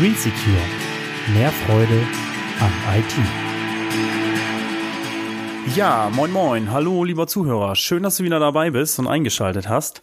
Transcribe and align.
Green 0.00 0.14
Secure. 0.14 0.56
Mehr 1.34 1.50
Freude 1.50 2.00
am 2.58 2.72
IT. 2.96 3.14
Ja, 5.76 6.08
moin 6.14 6.32
moin, 6.32 6.72
hallo 6.72 7.04
lieber 7.04 7.26
Zuhörer, 7.26 7.76
schön, 7.76 8.02
dass 8.02 8.16
du 8.16 8.24
wieder 8.24 8.40
dabei 8.40 8.70
bist 8.70 8.98
und 8.98 9.06
eingeschaltet 9.06 9.68
hast. 9.68 10.00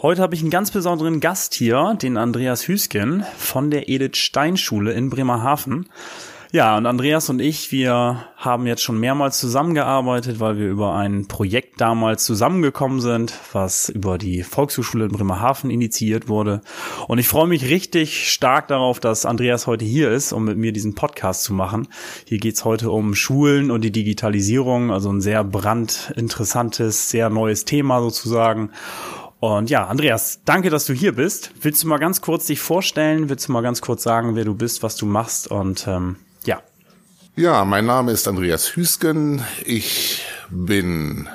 Heute 0.00 0.22
habe 0.22 0.36
ich 0.36 0.42
einen 0.42 0.50
ganz 0.50 0.70
besonderen 0.70 1.18
Gast 1.18 1.54
hier, 1.54 1.96
den 2.00 2.16
Andreas 2.16 2.68
Hüsken 2.68 3.24
von 3.36 3.72
der 3.72 3.88
Edith 3.88 4.18
Stein 4.18 4.56
Schule 4.56 4.92
in 4.92 5.10
Bremerhaven. 5.10 5.88
Ja, 6.52 6.76
und 6.76 6.86
Andreas 6.86 7.30
und 7.30 7.38
ich, 7.38 7.70
wir 7.70 8.24
haben 8.36 8.66
jetzt 8.66 8.82
schon 8.82 8.98
mehrmals 8.98 9.38
zusammengearbeitet, 9.38 10.40
weil 10.40 10.58
wir 10.58 10.68
über 10.68 10.96
ein 10.96 11.28
Projekt 11.28 11.80
damals 11.80 12.24
zusammengekommen 12.24 13.00
sind, 13.00 13.32
was 13.52 13.88
über 13.88 14.18
die 14.18 14.42
Volkshochschule 14.42 15.04
in 15.04 15.12
Bremerhaven 15.12 15.70
initiiert 15.70 16.26
wurde. 16.26 16.60
Und 17.06 17.18
ich 17.18 17.28
freue 17.28 17.46
mich 17.46 17.70
richtig 17.70 18.32
stark 18.32 18.66
darauf, 18.66 18.98
dass 18.98 19.26
Andreas 19.26 19.68
heute 19.68 19.84
hier 19.84 20.10
ist, 20.10 20.32
um 20.32 20.44
mit 20.44 20.58
mir 20.58 20.72
diesen 20.72 20.96
Podcast 20.96 21.44
zu 21.44 21.54
machen. 21.54 21.86
Hier 22.26 22.38
geht's 22.38 22.64
heute 22.64 22.90
um 22.90 23.14
Schulen 23.14 23.70
und 23.70 23.82
die 23.82 23.92
Digitalisierung, 23.92 24.90
also 24.90 25.12
ein 25.12 25.20
sehr 25.20 25.44
brandinteressantes, 25.44 27.10
sehr 27.10 27.30
neues 27.30 27.64
Thema 27.64 28.00
sozusagen. 28.00 28.70
Und 29.38 29.70
ja, 29.70 29.86
Andreas, 29.86 30.40
danke, 30.44 30.68
dass 30.68 30.84
du 30.84 30.94
hier 30.94 31.14
bist. 31.14 31.52
Willst 31.62 31.84
du 31.84 31.86
mal 31.86 31.98
ganz 31.98 32.20
kurz 32.20 32.46
dich 32.46 32.58
vorstellen? 32.58 33.28
Willst 33.28 33.46
du 33.46 33.52
mal 33.52 33.62
ganz 33.62 33.80
kurz 33.80 34.02
sagen, 34.02 34.34
wer 34.34 34.44
du 34.44 34.56
bist, 34.56 34.82
was 34.82 34.96
du 34.96 35.06
machst? 35.06 35.48
Und 35.48 35.86
ähm, 35.86 36.16
ja. 37.36 37.64
Mein 37.64 37.86
Name 37.86 38.12
ist 38.12 38.28
Andreas 38.28 38.76
Hüsken. 38.76 39.42
Ich 39.64 40.22
bin 40.50 41.26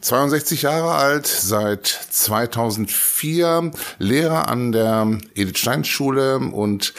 62 0.00 0.62
Jahre 0.62 0.92
alt, 0.92 1.26
seit 1.26 1.86
2004 1.86 3.72
Lehrer 3.98 4.48
an 4.48 4.72
der 4.72 5.18
Edith 5.34 5.58
Stein 5.58 5.84
Schule 5.84 6.38
und 6.38 6.94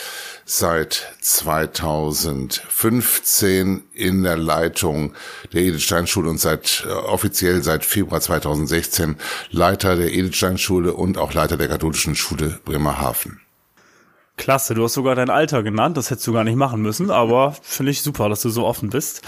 seit 0.45 1.16
2015 1.21 3.84
in 3.93 4.21
der 4.23 4.38
Leitung 4.38 5.13
der 5.54 5.62
Edith 5.62 5.84
Stein 5.84 6.07
Schule 6.07 6.29
und 6.29 6.40
seit 6.40 6.85
äh, 6.88 6.91
offiziell 6.91 7.63
seit 7.63 7.85
Februar 7.85 8.20
2016 8.20 9.16
Leiter 9.51 9.95
der 9.95 10.12
Edith 10.12 10.35
Stein 10.35 10.57
Schule 10.57 10.93
und 10.93 11.18
auch 11.18 11.34
Leiter 11.34 11.55
der 11.55 11.70
katholischen 11.70 12.16
Schule 12.16 12.60
Bremerhaven. 12.66 13.40
Klasse, 14.40 14.73
du 14.73 14.85
hast 14.85 14.93
sogar 14.93 15.15
dein 15.15 15.29
Alter 15.29 15.62
genannt, 15.63 15.98
das 15.98 16.09
hättest 16.09 16.26
du 16.26 16.34
gar 16.34 16.45
nicht 16.45 16.55
machen 16.55 16.82
müssen, 16.82 17.12
aber 17.12 17.55
finde 17.62 17.91
ich 17.91 18.01
super, 18.01 18.29
dass 18.29 18.41
du 18.41 18.49
so 18.49 18.65
offen 18.65 18.90
bist. 18.90 19.21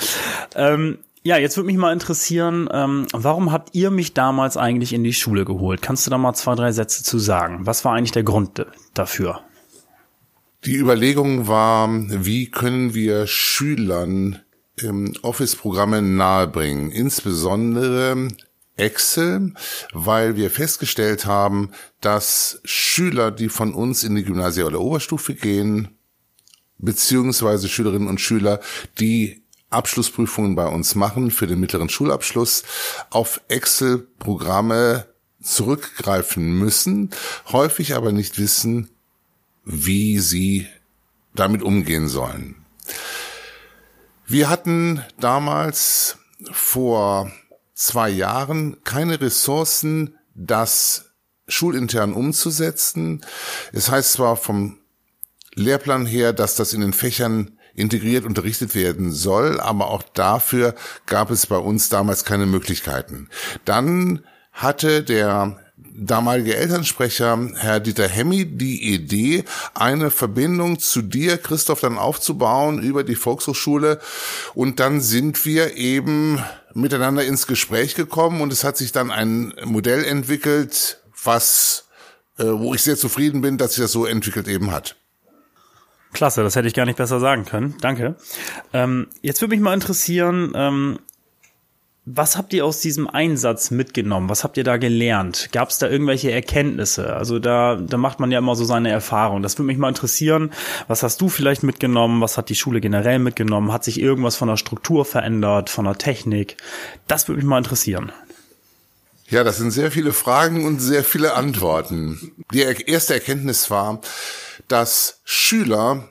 Ähm, 0.55 0.99
ja, 1.21 1.37
jetzt 1.37 1.57
würde 1.57 1.67
mich 1.67 1.77
mal 1.77 1.91
interessieren, 1.91 2.69
ähm, 2.71 3.05
warum 3.11 3.51
habt 3.51 3.75
ihr 3.75 3.91
mich 3.91 4.13
damals 4.13 4.55
eigentlich 4.55 4.93
in 4.93 5.03
die 5.03 5.13
Schule 5.13 5.43
geholt? 5.43 5.81
Kannst 5.81 6.07
du 6.07 6.11
da 6.11 6.17
mal 6.17 6.33
zwei, 6.33 6.55
drei 6.55 6.71
Sätze 6.71 7.03
zu 7.03 7.19
sagen? 7.19 7.65
Was 7.65 7.83
war 7.83 7.93
eigentlich 7.93 8.13
der 8.13 8.23
Grund 8.23 8.65
dafür? 8.93 9.41
Die 10.65 10.77
Überlegung 10.77 11.47
war, 11.47 11.89
wie 11.91 12.49
können 12.49 12.93
wir 12.93 13.27
Schülern 13.27 14.39
ähm, 14.81 15.13
Office-Programme 15.21 16.01
nahebringen, 16.01 16.89
insbesondere 16.89 18.29
Excel, 18.77 19.53
weil 19.93 20.35
wir 20.35 20.49
festgestellt 20.49 21.25
haben, 21.25 21.71
dass 21.99 22.59
Schüler, 22.63 23.31
die 23.31 23.49
von 23.49 23.73
uns 23.73 24.03
in 24.03 24.15
die 24.15 24.23
Gymnasie 24.23 24.63
oder 24.63 24.79
Oberstufe 24.79 25.35
gehen, 25.35 25.89
beziehungsweise 26.77 27.69
Schülerinnen 27.69 28.07
und 28.07 28.21
Schüler, 28.21 28.59
die 28.99 29.43
Abschlussprüfungen 29.69 30.55
bei 30.55 30.67
uns 30.67 30.95
machen 30.95 31.31
für 31.31 31.47
den 31.47 31.59
mittleren 31.59 31.89
Schulabschluss, 31.89 32.63
auf 33.09 33.41
Excel-Programme 33.47 35.05
zurückgreifen 35.41 36.57
müssen, 36.57 37.09
häufig 37.51 37.95
aber 37.95 38.11
nicht 38.11 38.37
wissen, 38.37 38.89
wie 39.63 40.19
sie 40.19 40.67
damit 41.33 41.63
umgehen 41.63 42.07
sollen. 42.09 42.55
Wir 44.27 44.49
hatten 44.49 45.03
damals 45.19 46.17
vor 46.51 47.31
zwei 47.81 48.09
Jahren 48.09 48.77
keine 48.83 49.19
Ressourcen, 49.19 50.17
das 50.35 51.11
schulintern 51.47 52.13
umzusetzen. 52.13 53.25
Es 53.73 53.89
heißt 53.89 54.13
zwar 54.13 54.37
vom 54.37 54.79
Lehrplan 55.55 56.05
her, 56.05 56.31
dass 56.31 56.55
das 56.55 56.73
in 56.73 56.81
den 56.81 56.93
Fächern 56.93 57.57
integriert 57.73 58.25
unterrichtet 58.25 58.75
werden 58.75 59.11
soll, 59.11 59.59
aber 59.59 59.87
auch 59.87 60.03
dafür 60.03 60.75
gab 61.05 61.31
es 61.31 61.47
bei 61.47 61.57
uns 61.57 61.89
damals 61.89 62.23
keine 62.23 62.45
Möglichkeiten. 62.45 63.29
Dann 63.65 64.23
hatte 64.51 65.03
der 65.03 65.59
damalige 65.77 66.55
Elternsprecher, 66.55 67.49
Herr 67.55 67.79
Dieter 67.79 68.07
Hemmi, 68.07 68.45
die 68.45 68.93
Idee, 68.93 69.43
eine 69.73 70.11
Verbindung 70.11 70.79
zu 70.79 71.01
dir, 71.01 71.37
Christoph, 71.37 71.81
dann 71.81 71.97
aufzubauen 71.97 72.79
über 72.79 73.03
die 73.03 73.15
Volkshochschule. 73.15 73.99
Und 74.53 74.79
dann 74.79 75.01
sind 75.01 75.45
wir 75.45 75.75
eben 75.75 76.43
miteinander 76.73 77.23
ins 77.23 77.47
Gespräch 77.47 77.95
gekommen 77.95 78.41
und 78.41 78.51
es 78.51 78.63
hat 78.63 78.77
sich 78.77 78.91
dann 78.91 79.11
ein 79.11 79.53
Modell 79.63 80.03
entwickelt, 80.03 81.01
was, 81.23 81.85
äh, 82.37 82.45
wo 82.45 82.73
ich 82.73 82.81
sehr 82.81 82.97
zufrieden 82.97 83.41
bin, 83.41 83.57
dass 83.57 83.73
sich 83.73 83.83
das 83.83 83.91
so 83.91 84.05
entwickelt 84.05 84.47
eben 84.47 84.71
hat. 84.71 84.95
Klasse, 86.13 86.43
das 86.43 86.55
hätte 86.55 86.67
ich 86.67 86.73
gar 86.73 86.85
nicht 86.85 86.97
besser 86.97 87.19
sagen 87.19 87.45
können. 87.45 87.75
Danke. 87.79 88.15
Ähm, 88.73 89.07
jetzt 89.21 89.41
würde 89.41 89.55
mich 89.55 89.61
mal 89.61 89.73
interessieren, 89.73 90.51
ähm, 90.55 90.99
was 92.15 92.37
habt 92.37 92.53
ihr 92.53 92.65
aus 92.65 92.79
diesem 92.79 93.07
Einsatz 93.07 93.71
mitgenommen? 93.71 94.29
Was 94.29 94.43
habt 94.43 94.57
ihr 94.57 94.63
da 94.63 94.77
gelernt? 94.77 95.49
Gab 95.51 95.69
es 95.69 95.77
da 95.77 95.87
irgendwelche 95.87 96.31
Erkenntnisse? 96.31 97.15
Also 97.15 97.39
da, 97.39 97.75
da 97.75 97.97
macht 97.97 98.19
man 98.19 98.31
ja 98.31 98.39
immer 98.39 98.55
so 98.55 98.65
seine 98.65 98.89
Erfahrung. 98.89 99.41
Das 99.41 99.57
würde 99.57 99.67
mich 99.67 99.77
mal 99.77 99.89
interessieren. 99.89 100.51
Was 100.87 101.03
hast 101.03 101.21
du 101.21 101.29
vielleicht 101.29 101.63
mitgenommen? 101.63 102.21
Was 102.21 102.37
hat 102.37 102.49
die 102.49 102.55
Schule 102.55 102.81
generell 102.81 103.19
mitgenommen? 103.19 103.71
Hat 103.71 103.83
sich 103.83 103.99
irgendwas 103.99 104.35
von 104.35 104.47
der 104.47 104.57
Struktur 104.57 105.05
verändert, 105.05 105.69
von 105.69 105.85
der 105.85 105.97
Technik? 105.97 106.57
Das 107.07 107.27
würde 107.27 107.37
mich 107.37 107.47
mal 107.47 107.59
interessieren. 107.59 108.11
Ja, 109.29 109.45
das 109.45 109.57
sind 109.57 109.71
sehr 109.71 109.91
viele 109.91 110.11
Fragen 110.11 110.65
und 110.65 110.79
sehr 110.79 111.05
viele 111.05 111.35
Antworten. 111.35 112.33
Die 112.53 112.61
erste 112.61 113.13
Erkenntnis 113.13 113.69
war, 113.69 114.01
dass 114.67 115.21
Schüler, 115.23 116.09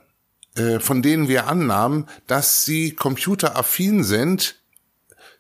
äh, 0.56 0.80
von 0.80 1.02
denen 1.02 1.28
wir 1.28 1.46
annahmen, 1.46 2.06
dass 2.26 2.64
sie 2.64 2.92
computeraffin 2.92 4.04
sind, 4.04 4.59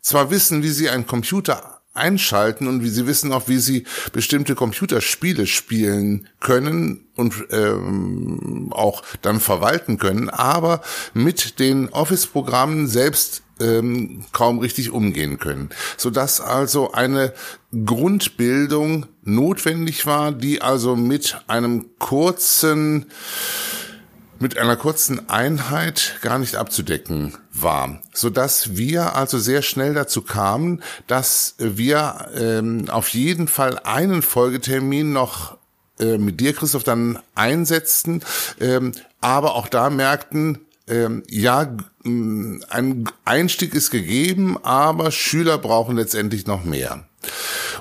zwar 0.00 0.30
wissen, 0.30 0.62
wie 0.62 0.70
sie 0.70 0.88
einen 0.90 1.06
Computer 1.06 1.80
einschalten 1.92 2.68
und 2.68 2.82
wie 2.82 2.88
sie 2.88 3.06
wissen 3.06 3.32
auch, 3.32 3.48
wie 3.48 3.58
sie 3.58 3.84
bestimmte 4.12 4.54
Computerspiele 4.54 5.46
spielen 5.46 6.28
können 6.38 7.08
und 7.16 7.34
ähm, 7.50 8.72
auch 8.72 9.02
dann 9.22 9.40
verwalten 9.40 9.98
können, 9.98 10.28
aber 10.28 10.82
mit 11.14 11.58
den 11.58 11.88
Office-Programmen 11.88 12.86
selbst 12.86 13.42
ähm, 13.60 14.24
kaum 14.32 14.58
richtig 14.60 14.90
umgehen 14.90 15.38
können, 15.38 15.70
so 15.96 16.10
dass 16.10 16.40
also 16.40 16.92
eine 16.92 17.34
Grundbildung 17.84 19.06
notwendig 19.22 20.06
war, 20.06 20.32
die 20.32 20.62
also 20.62 20.96
mit 20.96 21.42
einem 21.46 21.86
kurzen 21.98 23.06
mit 24.40 24.56
einer 24.58 24.76
kurzen 24.76 25.28
Einheit 25.28 26.16
gar 26.22 26.38
nicht 26.38 26.56
abzudecken 26.56 27.36
war, 27.52 28.00
so 28.12 28.30
dass 28.30 28.76
wir 28.76 29.14
also 29.14 29.38
sehr 29.38 29.62
schnell 29.62 29.94
dazu 29.94 30.22
kamen, 30.22 30.82
dass 31.06 31.54
wir 31.58 32.28
ähm, 32.34 32.88
auf 32.88 33.08
jeden 33.10 33.48
Fall 33.48 33.78
einen 33.84 34.22
Folgetermin 34.22 35.12
noch 35.12 35.58
äh, 36.00 36.16
mit 36.16 36.40
dir, 36.40 36.54
Christoph, 36.54 36.84
dann 36.84 37.18
einsetzten, 37.34 38.22
ähm, 38.58 38.92
aber 39.20 39.54
auch 39.54 39.68
da 39.68 39.90
merkten, 39.90 40.66
ähm, 40.88 41.22
ja, 41.28 41.76
ein 42.02 43.04
Einstieg 43.26 43.74
ist 43.74 43.90
gegeben, 43.90 44.58
aber 44.64 45.10
Schüler 45.10 45.58
brauchen 45.58 45.96
letztendlich 45.96 46.46
noch 46.46 46.64
mehr. 46.64 47.04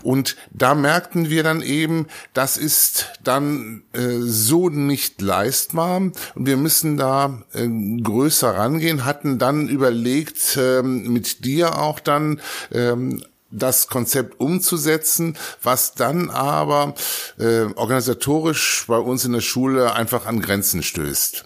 Und 0.04 0.36
da 0.52 0.76
merkten 0.76 1.30
wir 1.30 1.44
dann 1.44 1.62
eben, 1.62 2.08
das 2.34 2.58
ist 2.58 3.08
dann 3.24 3.84
äh, 3.94 4.20
so 4.20 4.70
nicht 4.70 5.22
leistbar 5.22 5.98
und 5.98 6.16
wir 6.36 6.58
müssen 6.58 6.98
da 6.98 7.44
äh, 7.54 7.68
größer 8.02 8.56
rangehen, 8.56 9.06
hatten 9.06 9.40
dann 9.40 9.68
überlegt, 9.68 10.58
äh, 10.58 10.82
mit 10.82 11.46
dir 11.46 11.78
auch 11.80 12.00
dann 12.00 12.42
ähm, 12.72 13.24
das 13.52 13.88
Konzept 13.88 14.40
umzusetzen, 14.40 15.36
was 15.64 15.96
dann 15.96 16.30
aber 16.30 16.94
äh, 17.40 17.66
organisatorisch 17.76 18.86
bei 18.88 18.98
uns 18.98 19.26
in 19.26 19.34
der 19.34 19.42
Schule 19.42 19.94
einfach 19.94 20.26
an 20.26 20.42
Grenzen 20.42 20.84
stößt. 20.84 21.46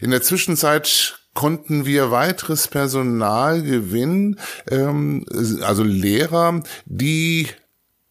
In 0.00 0.10
der 0.10 0.22
Zwischenzeit 0.22 1.21
konnten 1.34 1.86
wir 1.86 2.10
weiteres 2.10 2.68
Personal 2.68 3.62
gewinnen, 3.62 4.38
ähm, 4.70 5.24
also 5.62 5.82
Lehrer, 5.82 6.62
die 6.84 7.48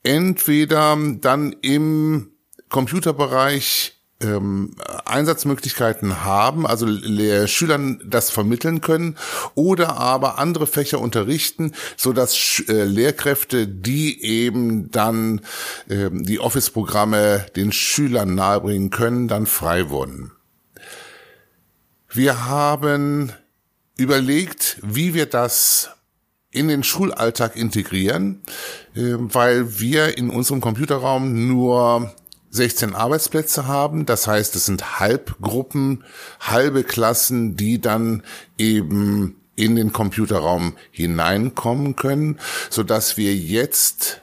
entweder 0.04 0.98
dann 1.20 1.56
im 1.62 2.32
Computerbereich 2.70 4.02
ähm, 4.24 4.76
Einsatzmöglichkeiten 5.06 6.24
haben, 6.24 6.66
also 6.66 6.86
Le 6.86 7.48
Schülern 7.48 8.02
das 8.06 8.30
vermitteln 8.30 8.82
können 8.82 9.18
oder 9.56 9.98
aber 9.98 10.40
andere 10.40 10.68
Fächer 10.68 11.00
unterrichten, 11.00 11.74
so 11.98 12.14
dass 12.14 12.64
äh, 12.68 12.84
Lehrkräfte, 12.84 13.68
die 13.68 14.24
eben 14.24 14.92
dann 14.92 15.42
äh, 15.88 16.10
die 16.12 16.40
Office-Programme 16.40 17.46
den 17.56 17.72
Schülern 17.72 18.36
nahebringen 18.36 18.90
können, 18.90 19.28
dann 19.28 19.46
frei 19.46 19.90
wurden. 19.90 20.32
Wir 22.14 22.46
haben 22.46 23.32
überlegt, 23.96 24.78
wie 24.82 25.14
wir 25.14 25.28
das 25.28 25.92
in 26.52 26.68
den 26.68 26.84
Schulalltag 26.84 27.56
integrieren, 27.56 28.42
äh, 28.96 29.14
weil 29.16 29.80
wir 29.80 30.18
in 30.18 30.30
unserem 30.30 30.60
Computerraum 30.60 31.48
nur 31.48 32.14
16 32.50 32.96
Arbeitsplätze 32.96 33.66
haben. 33.66 34.06
Das 34.06 34.28
heißt, 34.28 34.56
es 34.58 34.66
sind 34.66 35.00
Halbgruppen, 35.00 36.04
halbe 36.42 36.84
Klassen, 36.84 37.56
die 37.56 37.80
dann 37.80 38.24
eben 38.58 39.38
in 39.56 39.78
den 39.78 39.94
Computerraum 39.94 40.76
hineinkommen 40.92 41.96
können, 41.96 42.40
so 42.70 42.84
dass 42.84 43.16
wir 43.16 43.34
jetzt 43.34 44.22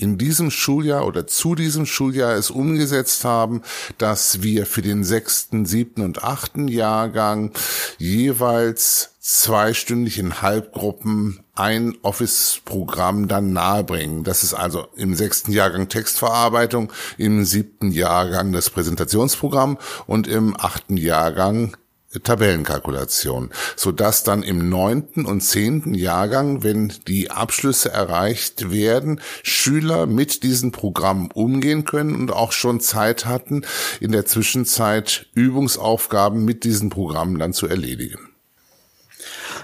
in 0.00 0.16
diesem 0.16 0.50
Schuljahr 0.50 1.06
oder 1.06 1.26
zu 1.26 1.54
diesem 1.54 1.84
Schuljahr 1.84 2.32
es 2.32 2.50
umgesetzt 2.50 3.24
haben, 3.24 3.62
dass 3.98 4.42
wir 4.42 4.64
für 4.64 4.82
den 4.82 5.04
sechsten, 5.04 5.66
siebten 5.66 6.02
und 6.02 6.24
achten 6.24 6.68
Jahrgang 6.68 7.52
jeweils 7.98 9.14
zweistündig 9.20 10.18
in 10.18 10.40
Halbgruppen 10.40 11.40
ein 11.54 11.94
Office-Programm 12.00 13.28
dann 13.28 13.52
nahebringen. 13.52 14.24
Das 14.24 14.42
ist 14.42 14.54
also 14.54 14.86
im 14.96 15.14
sechsten 15.14 15.52
Jahrgang 15.52 15.88
Textverarbeitung, 15.88 16.90
im 17.18 17.44
siebten 17.44 17.92
Jahrgang 17.92 18.52
das 18.52 18.70
Präsentationsprogramm 18.70 19.76
und 20.06 20.26
im 20.26 20.56
achten 20.58 20.96
Jahrgang 20.96 21.76
Tabellenkalkulation, 22.18 23.50
so 23.76 23.92
dass 23.92 24.24
dann 24.24 24.42
im 24.42 24.68
neunten 24.68 25.26
und 25.26 25.42
zehnten 25.42 25.94
Jahrgang, 25.94 26.64
wenn 26.64 26.92
die 27.06 27.30
Abschlüsse 27.30 27.92
erreicht 27.92 28.72
werden, 28.72 29.20
Schüler 29.44 30.06
mit 30.06 30.42
diesen 30.42 30.72
Programmen 30.72 31.30
umgehen 31.32 31.84
können 31.84 32.16
und 32.16 32.32
auch 32.32 32.50
schon 32.50 32.80
Zeit 32.80 33.26
hatten, 33.26 33.62
in 34.00 34.10
der 34.10 34.26
Zwischenzeit 34.26 35.26
Übungsaufgaben 35.34 36.44
mit 36.44 36.64
diesen 36.64 36.90
Programmen 36.90 37.38
dann 37.38 37.52
zu 37.52 37.68
erledigen. 37.68 38.29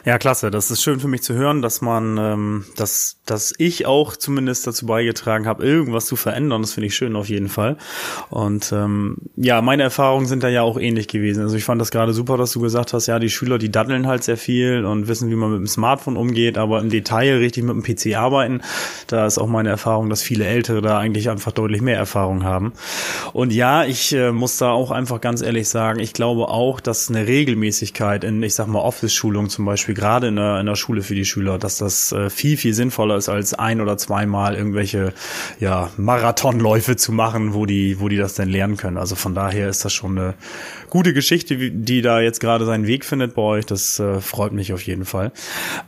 Ja, 0.06 0.19
klasse. 0.19 0.53
Das 0.53 0.70
ist 0.70 0.85
schön 0.85 1.00
für 1.00 1.08
mich 1.08 1.23
zu 1.25 1.35
hören, 1.35 1.62
dass 1.62 1.81
man, 1.81 2.17
ähm, 2.17 2.64
dass, 2.76 3.19
dass 3.26 3.53
ich 3.58 3.87
auch 3.87 4.14
zumindest 4.14 4.64
dazu 4.64 4.87
beigetragen 4.87 5.49
habe, 5.49 5.64
irgendwas 5.64 6.06
zu 6.06 6.14
verändern. 6.14 6.62
Das 6.62 6.75
finde 6.75 6.87
ich 6.87 6.94
schön 6.94 7.17
auf 7.17 7.29
jeden 7.29 7.49
Fall. 7.49 7.76
Und 8.31 8.70
ähm, 8.70 9.17
ja, 9.35 9.61
meine 9.62 9.82
Erfahrungen 9.82 10.26
sind 10.26 10.44
da 10.44 10.49
ja 10.49 10.62
auch 10.62 10.79
ähnlich 10.79 11.08
gewesen. 11.08 11.43
Also 11.43 11.56
ich 11.56 11.64
fand 11.64 11.81
das 11.81 11.91
gerade 11.91 12.12
super, 12.12 12.37
dass 12.37 12.53
du 12.53 12.61
gesagt 12.61 12.93
hast, 12.93 13.08
ja, 13.08 13.19
die 13.19 13.31
Schüler, 13.31 13.58
die 13.58 13.73
daddeln 13.73 14.06
halt 14.06 14.23
sehr 14.23 14.37
viel 14.37 14.85
und 14.85 15.08
wissen, 15.08 15.29
wie 15.29 15.35
man 15.35 15.50
mit 15.50 15.58
dem 15.58 15.67
Smartphone 15.67 16.17
umgeht, 16.17 16.56
aber 16.56 16.79
im 16.79 16.88
Detail 16.88 17.38
richtig 17.38 17.64
mit 17.64 17.75
dem 17.75 17.82
PC 17.82 18.17
arbeiten. 18.17 18.61
Da 19.09 19.26
ist 19.26 19.38
auch 19.38 19.49
meine 19.49 19.70
Erfahrung, 19.70 20.09
dass 20.09 20.23
viele 20.23 20.44
Ältere 20.44 20.82
da 20.82 21.00
eigentlich 21.00 21.31
einfach 21.31 21.50
deutlich 21.50 21.81
mehr 21.82 21.97
Erfahrung 21.97 22.44
haben. 22.44 22.75
Und 23.32 23.52
ja, 23.52 23.85
ich 23.85 24.12
äh, 24.12 24.31
muss 24.31 24.56
da 24.56 24.70
auch 24.70 24.93
einfach 24.93 25.20
ganz 25.20 25.43
ehrlich 25.43 25.69
sagen, 25.69 25.99
ich 25.99 26.12
glaube 26.12 26.47
auch, 26.47 26.79
dass 26.79 27.11
eine 27.11 27.26
Regelmäßigkeit 27.26 28.23
in, 28.23 28.41
ich 28.44 28.55
sag 28.55 28.69
mal, 28.69 28.79
Office-Schulung 28.79 29.49
zum 29.49 29.64
Beispiel 29.64 29.96
gerade 29.97 30.29
in 30.29 30.37
der, 30.37 30.61
in 30.61 30.67
der 30.67 30.77
Schule 30.77 31.03
für 31.03 31.15
die 31.15 31.25
Schüler, 31.25 31.59
dass 31.59 31.79
das 31.79 32.13
äh, 32.13 32.31
viel, 32.31 32.57
viel 32.57 32.75
sinnvoller 32.75 33.17
ist, 33.17 33.29
als 33.29 33.55
ein 33.55 33.81
oder 33.81 33.99
zweimal 33.99 34.55
irgendwelche 34.55 35.13
ja, 35.59 35.91
Marathonläufe 35.97 36.97
zu 36.97 37.13
machen, 37.13 37.55
wo 37.55 37.67
die, 37.67 37.99
wo 37.99 38.09
die 38.09 38.17
das 38.17 38.35
denn 38.35 38.49
lernen 38.49 38.77
können. 38.77 38.99
Also 38.99 39.17
von 39.17 39.35
daher 39.35 39.69
ist 39.69 39.85
das 39.85 39.93
schon 39.93 40.19
eine 40.19 40.35
gute 40.91 41.13
Geschichte, 41.13 41.57
die 41.57 42.03
da 42.03 42.21
jetzt 42.21 42.41
gerade 42.41 42.65
seinen 42.65 42.87
Weg 42.87 43.05
findet 43.05 43.35
bei 43.35 43.43
euch. 43.43 43.67
Das 43.67 43.99
äh, 43.99 44.21
freut 44.21 44.53
mich 44.53 44.73
auf 44.73 44.83
jeden 44.83 45.05
Fall. 45.05 45.33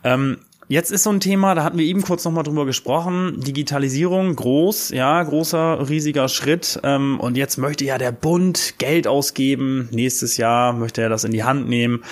Ähm, 0.03 0.39
Jetzt 0.71 0.91
ist 0.93 1.05
so 1.05 1.11
ein 1.11 1.21
Thema, 1.21 1.55
da 1.55 1.65
hatten 1.65 1.79
wir 1.79 1.87
eben 1.87 2.03
kurz 2.03 2.27
nochmal 2.27 2.45
drüber 2.45 2.67
gesprochen. 2.67 3.41
Digitalisierung, 3.41 4.37
groß, 4.37 4.91
ja, 4.91 5.23
großer, 5.23 5.89
riesiger 5.89 6.29
Schritt. 6.29 6.79
Ähm, 6.83 7.19
und 7.21 7.39
jetzt 7.39 7.57
möchte 7.57 7.87
ja 7.87 7.97
der 7.97 8.13
Bund 8.13 8.75
Geld 8.77 9.07
ausgeben. 9.07 9.89
Nächstes 9.93 10.37
Jahr 10.37 10.75
möchte 10.75 11.01
er 11.01 11.09
das 11.09 11.25
in 11.25 11.33
die 11.33 11.43
Hand 11.43 11.71
nehmen. 11.71 12.05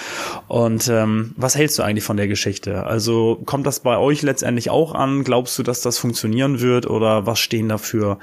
Und 0.48 0.88
ähm, 0.88 1.34
was 1.36 1.54
hältst 1.54 1.78
du 1.78 1.82
eigentlich 1.82 2.04
von 2.04 2.16
der 2.16 2.28
Geschichte? 2.28 2.84
Also 2.84 3.42
kommt 3.44 3.66
das 3.66 3.80
bei 3.80 3.98
euch 3.98 4.22
letztendlich 4.22 4.70
auch 4.70 4.94
an? 4.94 5.22
Glaubst 5.22 5.58
du, 5.58 5.62
dass 5.62 5.82
das 5.82 5.98
funktionieren 5.98 6.60
wird? 6.60 6.88
Oder 6.88 7.26
was 7.26 7.38
stehen 7.38 7.68
da 7.68 7.76
für 7.76 8.18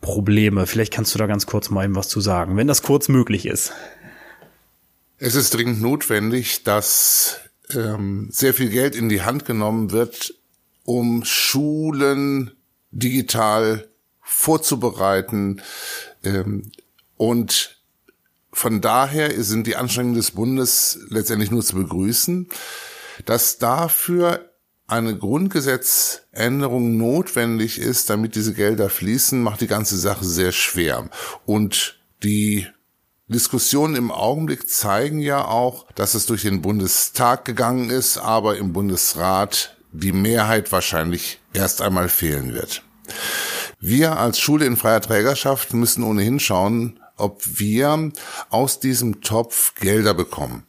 Probleme? 0.00 0.66
Vielleicht 0.66 0.94
kannst 0.94 1.14
du 1.14 1.18
da 1.18 1.26
ganz 1.26 1.44
kurz 1.44 1.68
mal 1.68 1.84
eben 1.84 1.94
was 1.94 2.08
zu 2.08 2.22
sagen, 2.22 2.56
wenn 2.56 2.68
das 2.68 2.80
kurz 2.80 3.10
möglich 3.10 3.44
ist. 3.44 3.74
Es 5.18 5.34
ist 5.34 5.52
dringend 5.52 5.82
notwendig, 5.82 6.64
dass 6.64 7.40
ähm, 7.72 8.28
sehr 8.30 8.54
viel 8.54 8.70
Geld 8.70 8.94
in 8.94 9.08
die 9.08 9.22
Hand 9.22 9.44
genommen 9.44 9.90
wird, 9.90 10.34
um 10.84 11.24
Schulen 11.24 12.52
digital 12.90 13.88
vorzubereiten. 14.20 15.62
Ähm, 16.22 16.70
und 17.16 17.80
von 18.52 18.80
daher 18.80 19.42
sind 19.42 19.66
die 19.66 19.76
Anstrengungen 19.76 20.16
des 20.16 20.32
Bundes 20.32 20.98
letztendlich 21.08 21.50
nur 21.50 21.62
zu 21.62 21.76
begrüßen. 21.76 22.48
Dass 23.24 23.58
dafür 23.58 24.50
eine 24.86 25.16
Grundgesetzänderung 25.16 26.96
notwendig 26.96 27.78
ist, 27.78 28.10
damit 28.10 28.34
diese 28.34 28.54
Gelder 28.54 28.90
fließen, 28.90 29.42
macht 29.42 29.60
die 29.60 29.66
ganze 29.66 29.96
Sache 29.96 30.24
sehr 30.24 30.52
schwer. 30.52 31.08
Und 31.46 31.98
die 32.22 32.66
Diskussionen 33.26 33.96
im 33.96 34.10
Augenblick 34.10 34.68
zeigen 34.68 35.18
ja 35.18 35.46
auch, 35.46 35.86
dass 35.94 36.12
es 36.12 36.26
durch 36.26 36.42
den 36.42 36.60
Bundestag 36.60 37.46
gegangen 37.46 37.88
ist, 37.88 38.18
aber 38.18 38.58
im 38.58 38.74
Bundesrat 38.74 39.76
die 39.92 40.12
Mehrheit 40.12 40.72
wahrscheinlich 40.72 41.40
erst 41.54 41.80
einmal 41.80 42.10
fehlen 42.10 42.52
wird. 42.52 42.82
Wir 43.80 44.18
als 44.18 44.38
Schule 44.38 44.66
in 44.66 44.76
freier 44.76 45.00
Trägerschaft 45.00 45.72
müssen 45.72 46.02
ohnehin 46.02 46.38
schauen, 46.38 47.00
ob 47.16 47.40
wir 47.58 48.12
aus 48.50 48.80
diesem 48.80 49.22
Topf 49.22 49.74
Gelder 49.74 50.12
bekommen. 50.12 50.66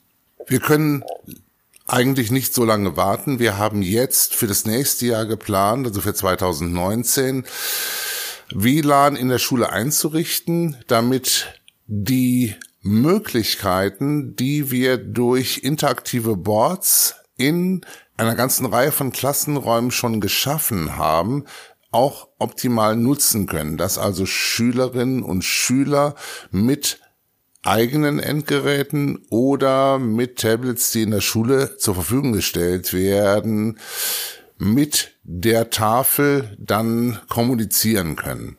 Wir 0.48 0.60
können 0.60 1.04
eigentlich 1.88 2.32
nicht 2.32 2.54
so 2.54 2.64
lange 2.64 2.96
warten. 2.96 3.40
Wir 3.40 3.58
haben 3.58 3.82
jetzt 3.82 4.34
für 4.34 4.48
das 4.48 4.66
nächste 4.66 5.08
Jahr 5.08 5.26
geplant, 5.26 5.88
also 5.88 6.02
für 6.02 6.14
2019, 6.14 7.46
WLAN 8.54 9.16
in 9.16 9.28
der 9.28 9.40
Schule 9.40 9.72
einzurichten, 9.72 10.78
damit 10.88 11.48
die 11.88 12.56
Möglichkeiten, 12.82 14.36
die 14.36 14.72
wir 14.72 14.98
durch 14.98 15.62
interaktive 15.64 16.36
Boards 16.36 17.16
in 17.38 17.82
einer 18.18 18.36
ganzen 18.36 18.66
Reihe 18.66 18.92
von 18.92 19.12
Klassenräumen 19.12 19.92
schon 19.92 20.22
geschaffen 20.22 20.98
haben, 20.98 21.46
auch 21.92 22.28
optimal 22.40 22.96
nutzen 22.96 23.48
können, 23.48 23.78
dass 23.78 23.98
also 23.98 24.26
Schülerinnen 24.26 25.24
und 25.24 25.44
Schüler 25.44 26.16
mit 26.52 27.00
eigenen 27.64 28.20
Endgeräten 28.20 29.26
oder 29.30 29.98
mit 29.98 30.38
Tablets, 30.40 30.92
die 30.92 31.04
in 31.04 31.12
der 31.12 31.22
Schule 31.22 31.78
zur 31.78 31.96
Verfügung 31.96 32.34
gestellt 32.34 32.94
werden, 32.94 33.80
mit 34.58 35.14
der 35.24 35.70
Tafel 35.70 36.56
dann 36.60 37.20
kommunizieren 37.28 38.16
können 38.16 38.58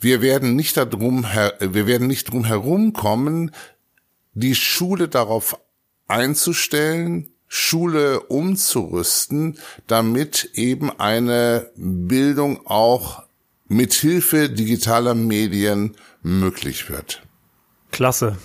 wir 0.00 0.22
werden 0.22 0.56
nicht 0.56 0.76
darum, 0.76 1.24
wir 1.60 1.86
werden 1.86 2.06
nicht 2.06 2.30
drum 2.30 2.44
herumkommen, 2.44 3.52
die 4.34 4.54
Schule 4.54 5.08
darauf 5.08 5.58
einzustellen, 6.08 7.28
Schule 7.46 8.20
umzurüsten, 8.20 9.58
damit 9.86 10.50
eben 10.54 10.90
eine 11.00 11.70
Bildung 11.76 12.66
auch 12.66 13.24
mit 13.66 13.92
Hilfe 13.92 14.48
digitaler 14.48 15.14
Medien 15.14 15.96
möglich 16.22 16.88
wird. 16.88 17.22
Klasse. 17.90 18.36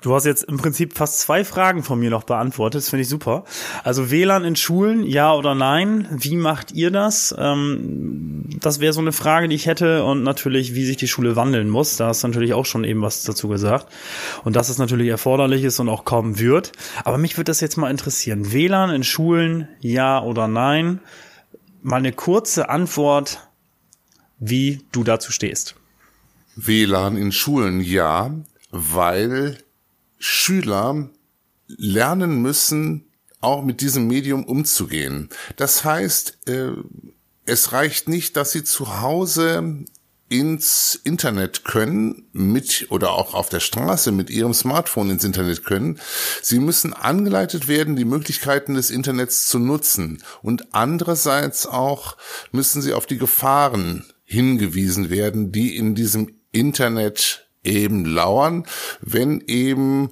Du 0.00 0.14
hast 0.14 0.26
jetzt 0.26 0.44
im 0.44 0.58
Prinzip 0.58 0.96
fast 0.96 1.18
zwei 1.18 1.44
Fragen 1.44 1.82
von 1.82 1.98
mir 1.98 2.10
noch 2.10 2.22
beantwortet. 2.22 2.82
Das 2.82 2.90
finde 2.90 3.02
ich 3.02 3.08
super. 3.08 3.44
Also 3.82 4.10
WLAN 4.10 4.44
in 4.44 4.54
Schulen, 4.54 5.02
ja 5.02 5.34
oder 5.34 5.56
nein? 5.56 6.06
Wie 6.12 6.36
macht 6.36 6.72
ihr 6.72 6.92
das? 6.92 7.34
Ähm, 7.36 8.44
das 8.60 8.78
wäre 8.78 8.92
so 8.92 9.00
eine 9.00 9.10
Frage, 9.12 9.48
die 9.48 9.56
ich 9.56 9.66
hätte. 9.66 10.04
Und 10.04 10.22
natürlich, 10.22 10.74
wie 10.74 10.84
sich 10.84 10.98
die 10.98 11.08
Schule 11.08 11.34
wandeln 11.34 11.68
muss. 11.68 11.96
Da 11.96 12.06
hast 12.06 12.22
du 12.22 12.28
natürlich 12.28 12.54
auch 12.54 12.64
schon 12.64 12.84
eben 12.84 13.02
was 13.02 13.24
dazu 13.24 13.48
gesagt. 13.48 13.92
Und 14.44 14.54
dass 14.54 14.68
es 14.68 14.78
natürlich 14.78 15.08
erforderlich 15.08 15.64
ist 15.64 15.80
und 15.80 15.88
auch 15.88 16.04
kommen 16.04 16.38
wird. 16.38 16.72
Aber 17.04 17.18
mich 17.18 17.36
würde 17.36 17.50
das 17.50 17.60
jetzt 17.60 17.76
mal 17.76 17.90
interessieren. 17.90 18.52
WLAN 18.52 18.90
in 18.90 19.02
Schulen, 19.02 19.68
ja 19.80 20.22
oder 20.22 20.46
nein? 20.46 21.00
Mal 21.82 21.96
eine 21.96 22.12
kurze 22.12 22.68
Antwort, 22.68 23.48
wie 24.38 24.84
du 24.92 25.02
dazu 25.02 25.32
stehst. 25.32 25.74
WLAN 26.54 27.16
in 27.16 27.32
Schulen, 27.32 27.80
ja, 27.80 28.32
weil 28.70 29.58
Schüler 30.18 31.10
lernen 31.66 32.42
müssen, 32.42 33.04
auch 33.40 33.62
mit 33.62 33.80
diesem 33.80 34.06
Medium 34.06 34.44
umzugehen. 34.44 35.28
Das 35.56 35.84
heißt, 35.84 36.48
äh, 36.48 36.72
es 37.44 37.72
reicht 37.72 38.08
nicht, 38.08 38.36
dass 38.36 38.50
sie 38.50 38.64
zu 38.64 39.00
Hause 39.00 39.84
ins 40.28 41.00
Internet 41.04 41.64
können, 41.64 42.28
mit 42.32 42.88
oder 42.90 43.12
auch 43.12 43.32
auf 43.34 43.48
der 43.48 43.60
Straße 43.60 44.12
mit 44.12 44.28
ihrem 44.28 44.52
Smartphone 44.52 45.10
ins 45.10 45.24
Internet 45.24 45.64
können. 45.64 45.98
Sie 46.42 46.58
müssen 46.58 46.92
angeleitet 46.92 47.66
werden, 47.66 47.96
die 47.96 48.04
Möglichkeiten 48.04 48.74
des 48.74 48.90
Internets 48.90 49.48
zu 49.48 49.58
nutzen. 49.58 50.22
Und 50.42 50.74
andererseits 50.74 51.66
auch 51.66 52.16
müssen 52.52 52.82
sie 52.82 52.92
auf 52.92 53.06
die 53.06 53.18
Gefahren 53.18 54.04
hingewiesen 54.24 55.08
werden, 55.08 55.52
die 55.52 55.76
in 55.76 55.94
diesem 55.94 56.34
Internet 56.52 57.47
eben 57.64 58.04
lauern, 58.04 58.66
wenn 59.00 59.40
eben 59.46 60.10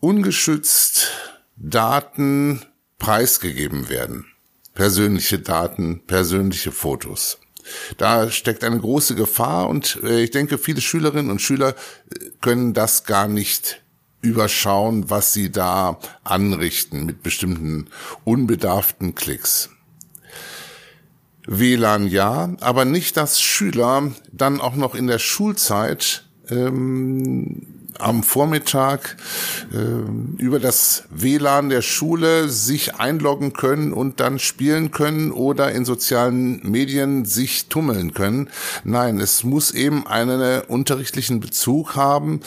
ungeschützt 0.00 1.10
Daten 1.56 2.62
preisgegeben 2.98 3.88
werden. 3.88 4.26
Persönliche 4.74 5.38
Daten, 5.38 6.02
persönliche 6.06 6.72
Fotos. 6.72 7.38
Da 7.96 8.30
steckt 8.30 8.64
eine 8.64 8.78
große 8.78 9.14
Gefahr 9.14 9.68
und 9.68 9.98
äh, 10.02 10.22
ich 10.22 10.30
denke, 10.30 10.56
viele 10.58 10.80
Schülerinnen 10.80 11.30
und 11.30 11.42
Schüler 11.42 11.70
äh, 11.70 12.30
können 12.40 12.72
das 12.72 13.04
gar 13.04 13.28
nicht 13.28 13.82
überschauen, 14.20 15.10
was 15.10 15.32
sie 15.32 15.50
da 15.50 15.98
anrichten 16.24 17.04
mit 17.04 17.22
bestimmten 17.22 17.88
unbedarften 18.24 19.14
Klicks. 19.14 19.70
WLAN 21.46 22.06
ja, 22.08 22.54
aber 22.60 22.84
nicht, 22.84 23.16
dass 23.16 23.40
Schüler 23.40 24.12
dann 24.32 24.60
auch 24.60 24.74
noch 24.74 24.94
in 24.94 25.06
der 25.06 25.18
Schulzeit 25.18 26.27
ähm, 26.50 27.78
am 27.98 28.22
Vormittag 28.22 29.16
äh, 29.72 30.40
über 30.40 30.60
das 30.60 31.04
WLAN 31.10 31.68
der 31.68 31.82
Schule 31.82 32.48
sich 32.48 32.94
einloggen 32.94 33.52
können 33.52 33.92
und 33.92 34.20
dann 34.20 34.38
spielen 34.38 34.90
können 34.90 35.32
oder 35.32 35.72
in 35.72 35.84
sozialen 35.84 36.60
Medien 36.68 37.24
sich 37.24 37.68
tummeln 37.68 38.14
können. 38.14 38.50
Nein, 38.84 39.20
es 39.20 39.44
muss 39.44 39.72
eben 39.72 40.06
einen 40.06 40.62
unterrichtlichen 40.62 41.40
Bezug 41.40 41.96
haben. 41.96 42.40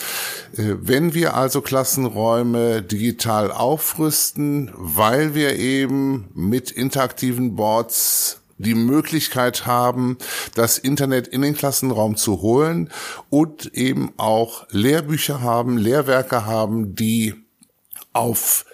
Äh, 0.56 0.76
wenn 0.82 1.14
wir 1.14 1.36
also 1.36 1.62
Klassenräume 1.62 2.82
digital 2.82 3.52
aufrüsten, 3.52 4.72
weil 4.76 5.36
wir 5.36 5.58
eben 5.58 6.30
mit 6.34 6.72
interaktiven 6.72 7.56
Boards 7.56 8.41
die 8.62 8.76
Möglichkeit 8.76 9.66
haben, 9.66 10.18
das 10.56 10.78
Internet 10.78 11.28
in 11.28 11.42
den 11.42 11.56
Klassenraum 11.56 12.16
zu 12.16 12.42
holen 12.42 12.90
und 13.30 13.74
eben 13.74 14.14
auch 14.18 14.66
Lehrbücher 14.70 15.42
haben, 15.42 15.78
Lehrwerke 15.78 16.46
haben, 16.46 16.96
die 16.96 17.36
auf 18.14 18.66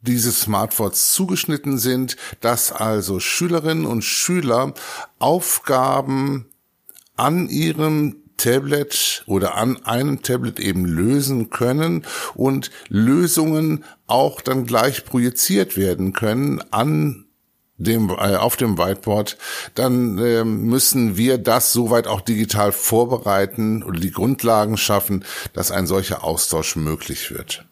diese 0.00 0.32
Smartphones 0.32 1.12
zugeschnitten 1.12 1.78
sind, 1.78 2.16
dass 2.40 2.72
also 2.72 3.20
Schülerinnen 3.20 3.84
und 3.84 4.02
Schüler 4.02 4.74
Aufgaben 5.18 6.46
an 7.16 7.48
ihrem 7.48 8.16
Tablet 8.36 9.24
oder 9.26 9.56
an 9.56 9.84
einem 9.84 10.22
Tablet 10.22 10.60
eben 10.60 10.86
lösen 10.86 11.50
können 11.50 12.06
und 12.34 12.70
Lösungen 12.88 13.84
auch 14.06 14.40
dann 14.40 14.64
gleich 14.64 15.04
projiziert 15.04 15.76
werden 15.76 16.12
können 16.12 16.62
an 16.70 17.27
dem, 17.78 18.10
äh, 18.10 18.36
auf 18.36 18.56
dem 18.56 18.76
Whiteboard, 18.76 19.38
dann 19.74 20.18
äh, 20.18 20.44
müssen 20.44 21.16
wir 21.16 21.38
das 21.38 21.72
soweit 21.72 22.06
auch 22.06 22.20
digital 22.20 22.72
vorbereiten 22.72 23.82
oder 23.82 23.98
die 23.98 24.10
Grundlagen 24.10 24.76
schaffen, 24.76 25.24
dass 25.52 25.70
ein 25.70 25.86
solcher 25.86 26.24
Austausch 26.24 26.76
möglich 26.76 27.30
wird. 27.30 27.64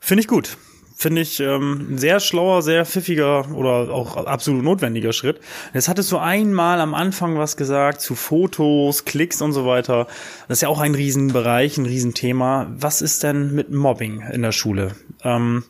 Finde 0.00 0.22
ich 0.22 0.28
gut. 0.28 0.56
Finde 1.02 1.22
ich 1.22 1.40
ähm, 1.40 1.88
ein 1.90 1.98
sehr 1.98 2.20
schlauer, 2.20 2.62
sehr 2.62 2.86
pfiffiger 2.86 3.50
oder 3.52 3.92
auch 3.92 4.16
absolut 4.16 4.62
notwendiger 4.62 5.12
Schritt. 5.12 5.40
Jetzt 5.74 5.88
hattest 5.88 6.12
du 6.12 6.18
einmal 6.18 6.80
am 6.80 6.94
Anfang 6.94 7.38
was 7.38 7.56
gesagt 7.56 8.00
zu 8.00 8.14
Fotos, 8.14 9.04
Klicks 9.04 9.42
und 9.42 9.52
so 9.52 9.66
weiter. 9.66 10.06
Das 10.46 10.58
ist 10.58 10.62
ja 10.62 10.68
auch 10.68 10.80
ein 10.80 10.94
Riesenbereich, 10.94 11.76
ein 11.76 11.86
Riesenthema. 11.86 12.70
Was 12.76 13.02
ist 13.02 13.24
denn 13.24 13.52
mit 13.52 13.72
Mobbing 13.72 14.20
in 14.32 14.42
der 14.42 14.52
Schule? 14.52 14.94
Ähm, 15.24 15.64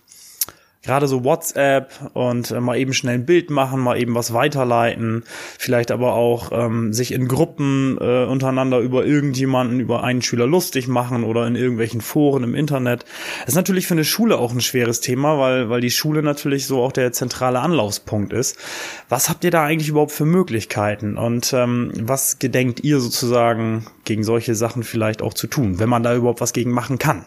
gerade 0.82 1.06
so 1.06 1.24
WhatsApp 1.24 2.10
und 2.12 2.50
äh, 2.50 2.60
mal 2.60 2.76
eben 2.76 2.92
schnell 2.92 3.14
ein 3.14 3.26
Bild 3.26 3.50
machen, 3.50 3.80
mal 3.80 4.00
eben 4.00 4.14
was 4.14 4.32
weiterleiten, 4.32 5.24
vielleicht 5.58 5.90
aber 5.92 6.14
auch 6.14 6.50
ähm, 6.52 6.92
sich 6.92 7.12
in 7.12 7.28
Gruppen 7.28 7.98
äh, 8.00 8.24
untereinander 8.24 8.80
über 8.80 9.06
irgendjemanden, 9.06 9.78
über 9.78 10.02
einen 10.02 10.22
Schüler 10.22 10.46
lustig 10.46 10.88
machen 10.88 11.22
oder 11.22 11.46
in 11.46 11.54
irgendwelchen 11.54 12.00
Foren 12.00 12.42
im 12.42 12.54
Internet. 12.54 13.04
Das 13.40 13.50
ist 13.50 13.54
natürlich 13.54 13.86
für 13.86 13.94
eine 13.94 14.04
Schule 14.04 14.38
auch 14.38 14.52
ein 14.52 14.60
schweres 14.60 15.00
Thema, 15.00 15.38
weil, 15.38 15.70
weil 15.70 15.80
die 15.80 15.90
Schule 15.90 16.22
natürlich 16.22 16.66
so 16.66 16.82
auch 16.82 16.92
der 16.92 17.12
zentrale 17.12 17.60
Anlaufspunkt 17.60 18.32
ist. 18.32 18.58
Was 19.08 19.28
habt 19.28 19.44
ihr 19.44 19.50
da 19.52 19.64
eigentlich 19.64 19.88
überhaupt 19.88 20.12
für 20.12 20.26
Möglichkeiten 20.26 21.16
und 21.16 21.52
ähm, 21.52 21.92
was 22.00 22.40
gedenkt 22.40 22.80
ihr 22.82 22.98
sozusagen 22.98 23.86
gegen 24.04 24.24
solche 24.24 24.56
Sachen 24.56 24.82
vielleicht 24.82 25.22
auch 25.22 25.34
zu 25.34 25.46
tun, 25.46 25.78
wenn 25.78 25.88
man 25.88 26.02
da 26.02 26.16
überhaupt 26.16 26.40
was 26.40 26.52
gegen 26.52 26.72
machen 26.72 26.98
kann? 26.98 27.24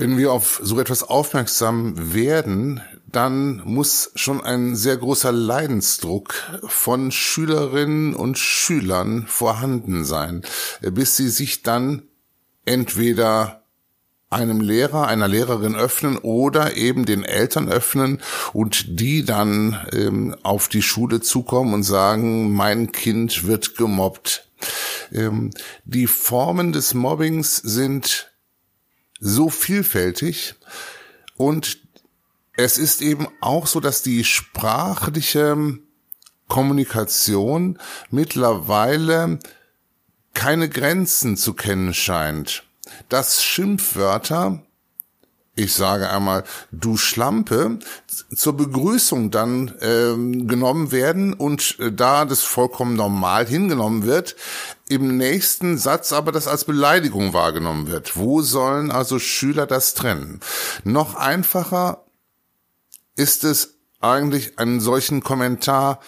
Wenn 0.00 0.16
wir 0.16 0.32
auf 0.32 0.60
so 0.62 0.80
etwas 0.80 1.02
aufmerksam 1.02 2.14
werden, 2.14 2.80
dann 3.12 3.60
muss 3.66 4.12
schon 4.14 4.40
ein 4.40 4.74
sehr 4.74 4.96
großer 4.96 5.30
Leidensdruck 5.30 6.32
von 6.66 7.10
Schülerinnen 7.10 8.14
und 8.14 8.38
Schülern 8.38 9.26
vorhanden 9.26 10.06
sein, 10.06 10.40
bis 10.80 11.18
sie 11.18 11.28
sich 11.28 11.62
dann 11.62 12.04
entweder 12.64 13.64
einem 14.30 14.62
Lehrer, 14.62 15.06
einer 15.06 15.28
Lehrerin 15.28 15.74
öffnen 15.74 16.16
oder 16.16 16.78
eben 16.78 17.04
den 17.04 17.22
Eltern 17.22 17.68
öffnen 17.68 18.22
und 18.54 18.98
die 19.00 19.26
dann 19.26 19.86
ähm, 19.92 20.34
auf 20.44 20.68
die 20.68 20.82
Schule 20.82 21.20
zukommen 21.20 21.74
und 21.74 21.82
sagen, 21.82 22.54
mein 22.54 22.90
Kind 22.90 23.46
wird 23.46 23.76
gemobbt. 23.76 24.46
Ähm, 25.12 25.50
die 25.84 26.06
Formen 26.06 26.72
des 26.72 26.94
Mobbings 26.94 27.56
sind 27.56 28.29
so 29.20 29.50
vielfältig 29.50 30.54
und 31.36 31.78
es 32.56 32.78
ist 32.78 33.00
eben 33.00 33.28
auch 33.40 33.66
so, 33.66 33.80
dass 33.80 34.02
die 34.02 34.24
sprachliche 34.24 35.78
Kommunikation 36.48 37.78
mittlerweile 38.10 39.38
keine 40.34 40.68
Grenzen 40.68 41.36
zu 41.36 41.54
kennen 41.54 41.94
scheint. 41.94 42.64
Dass 43.08 43.44
Schimpfwörter 43.44 44.62
ich 45.60 45.74
sage 45.74 46.10
einmal, 46.10 46.44
du 46.72 46.96
Schlampe, 46.96 47.78
zur 48.34 48.56
Begrüßung 48.56 49.30
dann 49.30 49.74
ähm, 49.80 50.46
genommen 50.48 50.92
werden 50.92 51.32
und 51.32 51.78
äh, 51.78 51.92
da 51.92 52.24
das 52.24 52.42
vollkommen 52.42 52.94
normal 52.96 53.46
hingenommen 53.46 54.04
wird, 54.04 54.36
im 54.88 55.16
nächsten 55.16 55.78
Satz 55.78 56.12
aber 56.12 56.32
das 56.32 56.48
als 56.48 56.64
Beleidigung 56.64 57.32
wahrgenommen 57.32 57.88
wird. 57.88 58.16
Wo 58.16 58.42
sollen 58.42 58.90
also 58.90 59.18
Schüler 59.18 59.66
das 59.66 59.94
trennen? 59.94 60.40
Noch 60.84 61.14
einfacher 61.14 62.04
ist 63.16 63.44
es 63.44 63.74
eigentlich 64.00 64.58
einen 64.58 64.80
solchen 64.80 65.22
Kommentar 65.22 66.00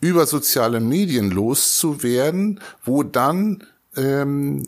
über 0.00 0.26
soziale 0.26 0.80
Medien 0.80 1.30
loszuwerden, 1.30 2.60
wo 2.84 3.02
dann 3.02 3.64
ähm, 3.96 4.66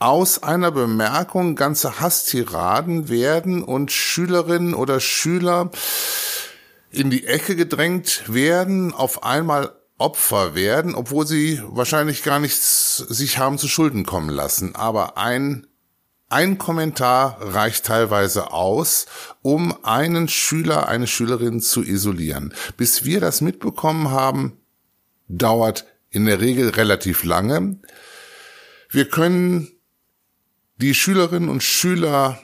aus 0.00 0.42
einer 0.42 0.72
Bemerkung 0.72 1.54
ganze 1.54 2.00
Hasstiraden 2.00 3.08
werden 3.10 3.62
und 3.62 3.92
Schülerinnen 3.92 4.74
oder 4.74 4.98
Schüler 4.98 5.70
in 6.90 7.10
die 7.10 7.26
Ecke 7.26 7.54
gedrängt 7.54 8.24
werden, 8.26 8.92
auf 8.92 9.22
einmal 9.22 9.76
Opfer 9.98 10.54
werden, 10.54 10.94
obwohl 10.94 11.26
sie 11.26 11.62
wahrscheinlich 11.66 12.22
gar 12.22 12.40
nichts 12.40 12.96
sich 12.96 13.36
haben 13.36 13.58
zu 13.58 13.68
Schulden 13.68 14.06
kommen 14.06 14.30
lassen. 14.30 14.74
Aber 14.74 15.18
ein, 15.18 15.66
ein 16.30 16.56
Kommentar 16.56 17.36
reicht 17.38 17.84
teilweise 17.84 18.52
aus, 18.52 19.04
um 19.42 19.84
einen 19.84 20.28
Schüler, 20.28 20.88
eine 20.88 21.06
Schülerin 21.06 21.60
zu 21.60 21.82
isolieren. 21.82 22.54
Bis 22.78 23.04
wir 23.04 23.20
das 23.20 23.42
mitbekommen 23.42 24.10
haben, 24.10 24.56
dauert 25.28 25.84
in 26.08 26.24
der 26.24 26.40
Regel 26.40 26.70
relativ 26.70 27.22
lange. 27.22 27.78
Wir 28.88 29.06
können 29.06 29.68
die 30.80 30.94
Schülerinnen 30.94 31.48
und 31.48 31.62
Schüler 31.62 32.38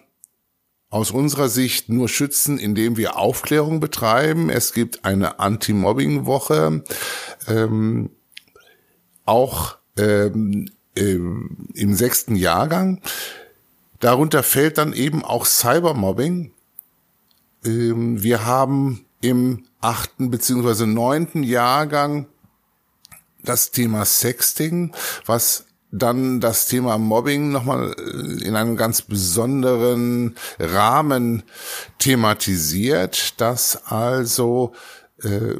aus 0.90 1.10
unserer 1.10 1.48
Sicht 1.48 1.88
nur 1.88 2.08
schützen, 2.08 2.58
indem 2.58 2.96
wir 2.96 3.16
Aufklärung 3.16 3.80
betreiben. 3.80 4.50
Es 4.50 4.72
gibt 4.72 5.04
eine 5.04 5.40
Anti-Mobbing-Woche, 5.40 6.84
ähm, 7.48 8.10
auch 9.24 9.76
ähm, 9.98 10.70
ähm, 10.94 11.68
im 11.74 11.94
sechsten 11.94 12.36
Jahrgang. 12.36 13.00
Darunter 14.00 14.42
fällt 14.42 14.78
dann 14.78 14.92
eben 14.92 15.24
auch 15.24 15.44
Cybermobbing. 15.46 16.52
Ähm, 17.64 18.22
wir 18.22 18.44
haben 18.44 19.04
im 19.20 19.64
achten 19.80 20.30
beziehungsweise 20.30 20.86
neunten 20.86 21.42
Jahrgang 21.42 22.26
das 23.42 23.70
Thema 23.70 24.04
Sexting, 24.04 24.94
was 25.24 25.66
dann 25.90 26.40
das 26.40 26.66
Thema 26.66 26.98
Mobbing 26.98 27.50
nochmal 27.50 27.94
äh, 27.98 28.44
in 28.44 28.56
einem 28.56 28.76
ganz 28.76 29.02
besonderen 29.02 30.36
Rahmen 30.58 31.42
thematisiert, 31.98 33.40
dass 33.40 33.86
also 33.86 34.72
äh, 35.22 35.56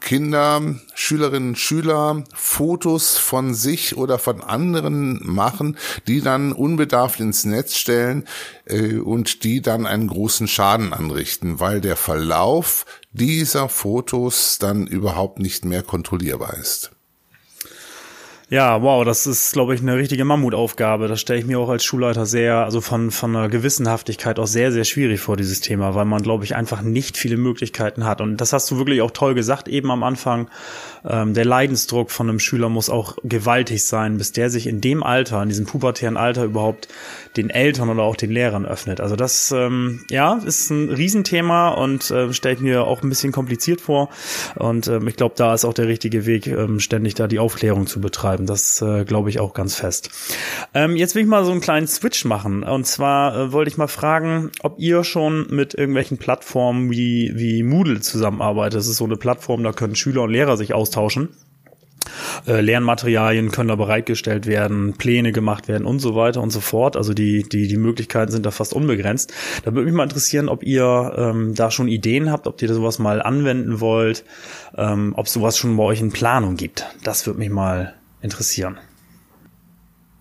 Kinder, 0.00 0.76
Schülerinnen 0.94 1.56
Schüler 1.56 2.22
Fotos 2.34 3.16
von 3.16 3.54
sich 3.54 3.96
oder 3.96 4.18
von 4.18 4.40
anderen 4.40 5.20
machen, 5.22 5.78
die 6.06 6.20
dann 6.20 6.52
unbedarft 6.52 7.18
ins 7.18 7.44
Netz 7.44 7.76
stellen 7.76 8.24
äh, 8.66 8.98
und 8.98 9.42
die 9.42 9.62
dann 9.62 9.86
einen 9.86 10.06
großen 10.06 10.48
Schaden 10.48 10.92
anrichten, 10.92 11.60
weil 11.60 11.80
der 11.80 11.96
Verlauf 11.96 12.84
dieser 13.12 13.68
Fotos 13.68 14.58
dann 14.58 14.86
überhaupt 14.86 15.38
nicht 15.38 15.64
mehr 15.64 15.82
kontrollierbar 15.82 16.54
ist. 16.54 16.95
Ja, 18.48 18.80
wow, 18.80 19.04
das 19.04 19.26
ist, 19.26 19.54
glaube 19.54 19.74
ich, 19.74 19.80
eine 19.80 19.96
richtige 19.96 20.24
Mammutaufgabe. 20.24 21.08
Das 21.08 21.20
stelle 21.20 21.40
ich 21.40 21.46
mir 21.46 21.58
auch 21.58 21.68
als 21.68 21.84
Schulleiter 21.84 22.26
sehr, 22.26 22.58
also 22.58 22.80
von, 22.80 23.10
von 23.10 23.34
einer 23.34 23.48
Gewissenhaftigkeit 23.48 24.38
auch 24.38 24.46
sehr, 24.46 24.70
sehr 24.70 24.84
schwierig 24.84 25.20
vor, 25.20 25.36
dieses 25.36 25.60
Thema, 25.60 25.96
weil 25.96 26.04
man, 26.04 26.22
glaube 26.22 26.44
ich, 26.44 26.54
einfach 26.54 26.82
nicht 26.82 27.16
viele 27.16 27.38
Möglichkeiten 27.38 28.04
hat. 28.04 28.20
Und 28.20 28.36
das 28.36 28.52
hast 28.52 28.70
du 28.70 28.78
wirklich 28.78 29.02
auch 29.02 29.10
toll 29.10 29.34
gesagt, 29.34 29.66
eben 29.66 29.90
am 29.90 30.04
Anfang. 30.04 30.48
Ähm, 31.04 31.34
der 31.34 31.44
Leidensdruck 31.44 32.12
von 32.12 32.28
einem 32.28 32.38
Schüler 32.38 32.68
muss 32.68 32.88
auch 32.88 33.16
gewaltig 33.24 33.84
sein, 33.84 34.16
bis 34.16 34.30
der 34.30 34.48
sich 34.48 34.68
in 34.68 34.80
dem 34.80 35.02
Alter, 35.02 35.42
in 35.42 35.48
diesem 35.48 35.66
pubertären 35.66 36.16
Alter 36.16 36.44
überhaupt 36.44 36.86
den 37.36 37.50
Eltern 37.50 37.88
oder 37.88 38.04
auch 38.04 38.16
den 38.16 38.30
Lehrern 38.30 38.64
öffnet. 38.64 39.00
Also 39.00 39.16
das, 39.16 39.50
ähm, 39.50 40.04
ja, 40.08 40.34
ist 40.34 40.70
ein 40.70 40.90
Riesenthema 40.90 41.70
und 41.70 42.12
äh, 42.12 42.32
stelle 42.32 42.54
ich 42.54 42.60
mir 42.60 42.84
auch 42.84 43.02
ein 43.02 43.08
bisschen 43.08 43.32
kompliziert 43.32 43.80
vor. 43.80 44.08
Und 44.54 44.86
ähm, 44.86 45.08
ich 45.08 45.16
glaube, 45.16 45.34
da 45.36 45.52
ist 45.52 45.64
auch 45.64 45.74
der 45.74 45.88
richtige 45.88 46.26
Weg, 46.26 46.46
ähm, 46.46 46.78
ständig 46.78 47.14
da 47.14 47.26
die 47.26 47.40
Aufklärung 47.40 47.88
zu 47.88 48.00
betreiben. 48.00 48.35
Das 48.44 48.82
äh, 48.82 49.04
glaube 49.04 49.30
ich 49.30 49.40
auch 49.40 49.54
ganz 49.54 49.76
fest. 49.76 50.10
Ähm, 50.74 50.96
jetzt 50.96 51.14
will 51.14 51.22
ich 51.22 51.28
mal 51.28 51.44
so 51.44 51.52
einen 51.52 51.62
kleinen 51.62 51.86
Switch 51.86 52.26
machen. 52.26 52.62
Und 52.64 52.86
zwar 52.86 53.36
äh, 53.36 53.52
wollte 53.52 53.70
ich 53.70 53.78
mal 53.78 53.88
fragen, 53.88 54.50
ob 54.62 54.78
ihr 54.78 55.04
schon 55.04 55.46
mit 55.48 55.72
irgendwelchen 55.72 56.18
Plattformen 56.18 56.90
wie, 56.90 57.32
wie 57.34 57.62
Moodle 57.62 58.00
zusammenarbeitet. 58.00 58.78
Das 58.78 58.88
ist 58.88 58.98
so 58.98 59.04
eine 59.04 59.16
Plattform, 59.16 59.62
da 59.62 59.72
können 59.72 59.96
Schüler 59.96 60.24
und 60.24 60.30
Lehrer 60.30 60.58
sich 60.58 60.74
austauschen. 60.74 61.30
Äh, 62.46 62.60
Lernmaterialien 62.60 63.50
können 63.50 63.68
da 63.68 63.76
bereitgestellt 63.76 64.46
werden, 64.46 64.94
Pläne 64.94 65.32
gemacht 65.32 65.68
werden 65.68 65.86
und 65.86 65.98
so 65.98 66.14
weiter 66.14 66.40
und 66.40 66.50
so 66.50 66.60
fort. 66.60 66.96
Also 66.96 67.14
die, 67.14 67.42
die, 67.42 67.68
die 67.68 67.76
Möglichkeiten 67.76 68.32
sind 68.32 68.46
da 68.46 68.50
fast 68.50 68.72
unbegrenzt. 68.72 69.32
Da 69.64 69.74
würde 69.74 69.86
mich 69.86 69.94
mal 69.94 70.04
interessieren, 70.04 70.48
ob 70.48 70.62
ihr 70.62 71.14
ähm, 71.16 71.54
da 71.54 71.70
schon 71.70 71.88
Ideen 71.88 72.30
habt, 72.30 72.46
ob 72.46 72.60
ihr 72.62 72.72
sowas 72.72 72.98
mal 72.98 73.22
anwenden 73.22 73.80
wollt, 73.80 74.24
ähm, 74.76 75.14
ob 75.16 75.28
sowas 75.28 75.58
schon 75.58 75.76
bei 75.76 75.84
euch 75.84 76.00
in 76.00 76.12
Planung 76.12 76.56
gibt. 76.56 76.86
Das 77.02 77.26
würde 77.26 77.38
mich 77.38 77.50
mal 77.50 77.94
interessieren. 78.20 78.78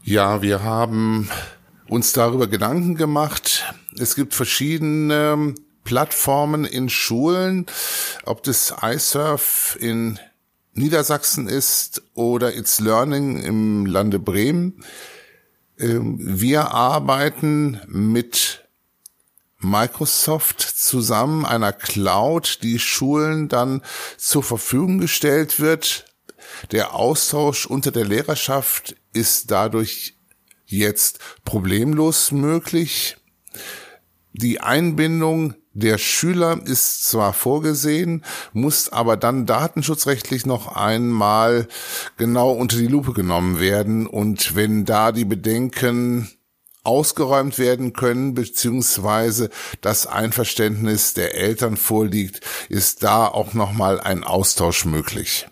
Ja, 0.04 0.42
wir 0.42 0.64
haben 0.64 1.30
uns 1.88 2.14
darüber 2.14 2.48
Gedanken 2.48 2.96
gemacht. 2.96 3.74
Es 3.98 4.16
gibt 4.16 4.34
verschiedene 4.34 5.56
Plattformen 5.84 6.66
in 6.66 6.90
Schulen, 6.90 7.66
ob 8.24 8.44
das 8.44 8.74
iSurf 8.82 9.78
in 9.80 10.20
Niedersachsen 10.74 11.48
ist 11.48 12.02
oder 12.14 12.56
It's 12.56 12.80
Learning 12.80 13.42
im 13.42 13.86
Lande 13.86 14.20
Bremen. 14.20 14.84
Ähm, 15.80 16.18
wir 16.20 16.72
arbeiten 16.72 17.80
mit 17.88 18.66
Microsoft 19.60 20.62
zusammen, 20.62 21.46
einer 21.46 21.74
Cloud, 21.74 22.60
die 22.62 22.80
Schulen 22.80 23.48
dann 23.48 23.82
zur 24.18 24.44
Verfügung 24.44 25.00
gestellt 25.00 25.60
wird. 25.60 26.06
Der 26.72 26.94
Austausch 26.94 27.66
unter 27.66 27.92
der 27.92 28.06
Lehrerschaft 28.06 28.96
ist 29.14 29.52
dadurch 29.52 30.18
jetzt 30.66 31.20
problemlos 31.44 32.32
möglich. 32.32 33.18
Die 34.34 34.60
Einbindung 34.60 35.54
der 35.74 35.98
Schüler 35.98 36.60
ist 36.66 37.04
zwar 37.10 37.34
vorgesehen, 37.34 38.24
muss 38.54 38.90
aber 38.90 39.18
dann 39.18 39.46
datenschutzrechtlich 39.46 40.46
noch 40.46 40.76
einmal 40.76 41.68
genau 42.18 42.52
unter 42.52 42.78
die 42.78 42.88
Lupe 42.88 43.14
genommen 43.14 43.60
werden. 43.60 44.08
Und 44.08 44.56
wenn 44.56 44.86
da 44.86 45.12
die 45.12 45.26
Bedenken 45.26 46.30
ausgeräumt 46.84 47.60
werden 47.60 47.94
können, 47.94 48.36
beziehungsweise 48.36 49.50
das 49.82 50.08
Einverständnis 50.08 51.14
der 51.14 51.36
Eltern 51.36 51.78
vorliegt, 51.78 52.42
ist 52.70 53.04
da 53.04 53.28
auch 53.28 53.54
nochmal 53.54 54.00
ein 54.00 54.24
Austausch 54.24 54.86
möglich. 54.86 55.48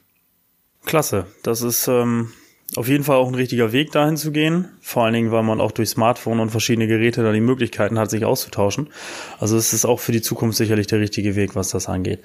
Klasse. 0.85 1.27
Das 1.43 1.61
ist 1.61 1.87
ähm, 1.87 2.31
auf 2.75 2.87
jeden 2.87 3.03
Fall 3.03 3.17
auch 3.17 3.27
ein 3.27 3.35
richtiger 3.35 3.71
Weg 3.71 3.91
dahin 3.91 4.17
zu 4.17 4.31
gehen. 4.31 4.69
Vor 4.85 5.05
allen 5.05 5.13
Dingen, 5.13 5.31
weil 5.31 5.43
man 5.43 5.61
auch 5.61 5.71
durch 5.71 5.89
Smartphone 5.89 6.41
und 6.41 6.49
verschiedene 6.49 6.87
Geräte 6.87 7.23
da 7.23 7.31
die 7.31 7.39
Möglichkeiten 7.39 7.97
hat, 7.97 8.09
sich 8.09 8.25
auszutauschen. 8.25 8.89
Also 9.39 9.55
es 9.55 9.71
ist 9.71 9.85
auch 9.85 10.01
für 10.01 10.11
die 10.11 10.21
Zukunft 10.21 10.57
sicherlich 10.57 10.87
der 10.87 10.99
richtige 10.99 11.37
Weg, 11.37 11.55
was 11.55 11.69
das 11.69 11.87
angeht. 11.87 12.19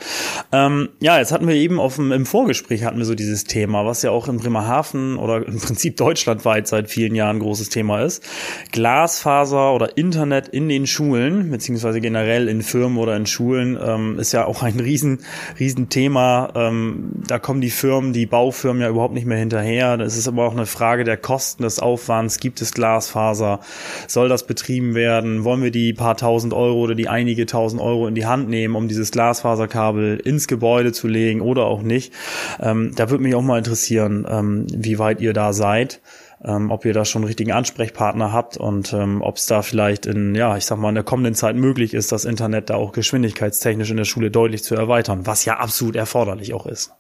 Ähm, 0.50 0.88
ja, 1.00 1.18
jetzt 1.18 1.30
hatten 1.30 1.46
wir 1.46 1.54
eben 1.54 1.78
auf 1.78 1.96
dem, 1.96 2.10
im 2.10 2.26
Vorgespräch 2.26 2.84
hatten 2.84 2.98
wir 2.98 3.04
so 3.04 3.14
dieses 3.14 3.44
Thema, 3.44 3.86
was 3.86 4.02
ja 4.02 4.10
auch 4.10 4.26
in 4.26 4.38
Bremerhaven 4.38 5.18
oder 5.18 5.46
im 5.46 5.60
Prinzip 5.60 5.96
deutschlandweit 5.96 6.66
seit 6.66 6.90
vielen 6.90 7.14
Jahren 7.14 7.36
ein 7.36 7.40
großes 7.40 7.68
Thema 7.68 8.02
ist. 8.02 8.24
Glasfaser 8.72 9.72
oder 9.72 9.96
Internet 9.96 10.48
in 10.48 10.68
den 10.68 10.88
Schulen, 10.88 11.52
beziehungsweise 11.52 12.00
generell 12.00 12.48
in 12.48 12.62
Firmen 12.62 12.98
oder 12.98 13.16
in 13.16 13.26
Schulen, 13.26 13.78
ähm, 13.80 14.18
ist 14.18 14.32
ja 14.32 14.46
auch 14.46 14.64
ein 14.64 14.80
riesen, 14.80 15.20
riesen 15.60 15.90
Thema. 15.90 16.50
Ähm, 16.56 17.12
da 17.28 17.38
kommen 17.38 17.60
die 17.60 17.70
Firmen, 17.70 18.12
die 18.12 18.26
Baufirmen 18.26 18.82
ja 18.82 18.88
überhaupt 18.88 19.14
nicht 19.14 19.26
mehr 19.26 19.38
hinterher. 19.38 19.96
Das 19.96 20.16
ist 20.16 20.26
aber 20.26 20.44
auch 20.44 20.52
eine 20.52 20.66
Frage 20.66 21.04
der 21.04 21.16
Kosten, 21.16 21.62
des 21.62 21.78
Aufwands. 21.78 22.40
Gibt 22.48 22.62
es 22.62 22.72
Glasfaser? 22.72 23.60
Soll 24.06 24.30
das 24.30 24.46
betrieben 24.46 24.94
werden? 24.94 25.44
Wollen 25.44 25.62
wir 25.62 25.70
die 25.70 25.92
paar 25.92 26.16
tausend 26.16 26.54
Euro 26.54 26.78
oder 26.78 26.94
die 26.94 27.06
einige 27.06 27.44
tausend 27.44 27.82
Euro 27.82 28.06
in 28.06 28.14
die 28.14 28.24
Hand 28.24 28.48
nehmen, 28.48 28.74
um 28.74 28.88
dieses 28.88 29.10
Glasfaserkabel 29.10 30.16
ins 30.16 30.48
Gebäude 30.48 30.92
zu 30.92 31.08
legen 31.08 31.42
oder 31.42 31.66
auch 31.66 31.82
nicht? 31.82 32.14
Ähm, 32.58 32.92
da 32.96 33.10
würde 33.10 33.22
mich 33.22 33.34
auch 33.34 33.42
mal 33.42 33.58
interessieren, 33.58 34.26
ähm, 34.26 34.66
wie 34.74 34.98
weit 34.98 35.20
ihr 35.20 35.34
da 35.34 35.52
seid. 35.52 36.00
Ähm, 36.42 36.70
ob 36.70 36.86
ihr 36.86 36.94
da 36.94 37.04
schon 37.04 37.20
einen 37.20 37.26
richtigen 37.26 37.52
Ansprechpartner 37.52 38.32
habt 38.32 38.56
und 38.56 38.94
ähm, 38.94 39.20
ob 39.20 39.36
es 39.36 39.44
da 39.44 39.60
vielleicht 39.60 40.06
in, 40.06 40.34
ja, 40.34 40.56
ich 40.56 40.64
sag 40.64 40.78
mal, 40.78 40.88
in 40.88 40.94
der 40.94 41.04
kommenden 41.04 41.34
Zeit 41.34 41.56
möglich 41.56 41.92
ist, 41.92 42.12
das 42.12 42.24
Internet 42.24 42.70
da 42.70 42.76
auch 42.76 42.92
geschwindigkeitstechnisch 42.92 43.90
in 43.90 43.98
der 43.98 44.04
Schule 44.04 44.30
deutlich 44.30 44.64
zu 44.64 44.74
erweitern, 44.74 45.26
was 45.26 45.44
ja 45.44 45.58
absolut 45.58 45.96
erforderlich 45.96 46.54
auch 46.54 46.64
ist. 46.64 46.92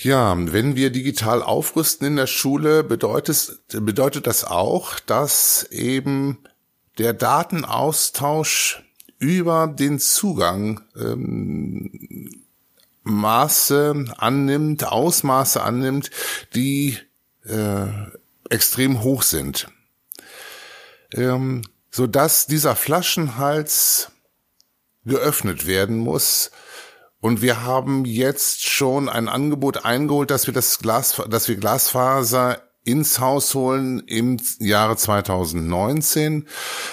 Ja, 0.00 0.36
wenn 0.52 0.76
wir 0.76 0.90
digital 0.90 1.42
aufrüsten 1.42 2.06
in 2.06 2.16
der 2.16 2.28
Schule, 2.28 2.84
bedeutet, 2.84 3.58
bedeutet 3.68 4.28
das 4.28 4.44
auch, 4.44 5.00
dass 5.00 5.64
eben 5.72 6.38
der 6.98 7.14
Datenaustausch 7.14 8.84
über 9.18 9.66
den 9.66 9.98
Zugang 9.98 10.82
ähm, 10.96 12.44
Maße 13.02 14.04
annimmt, 14.16 14.84
Ausmaße 14.84 15.60
annimmt, 15.60 16.12
die 16.54 16.96
äh, 17.44 17.86
extrem 18.50 19.02
hoch 19.02 19.24
sind. 19.24 19.66
Ähm, 21.12 21.62
so 21.90 22.06
dieser 22.06 22.76
Flaschenhals 22.76 24.12
geöffnet 25.04 25.66
werden 25.66 25.96
muss, 25.98 26.52
und 27.20 27.42
wir 27.42 27.64
haben 27.64 28.04
jetzt 28.04 28.64
schon 28.64 29.08
ein 29.08 29.28
Angebot 29.28 29.84
eingeholt, 29.84 30.30
dass 30.30 30.46
wir 30.46 30.54
das 30.54 30.78
Glas, 30.78 31.20
dass 31.28 31.48
wir 31.48 31.56
Glasfaser 31.56 32.62
ins 32.84 33.20
Haus 33.20 33.54
holen 33.54 34.02
im 34.06 34.38
Jahre 34.60 34.96
2019. 34.96 36.46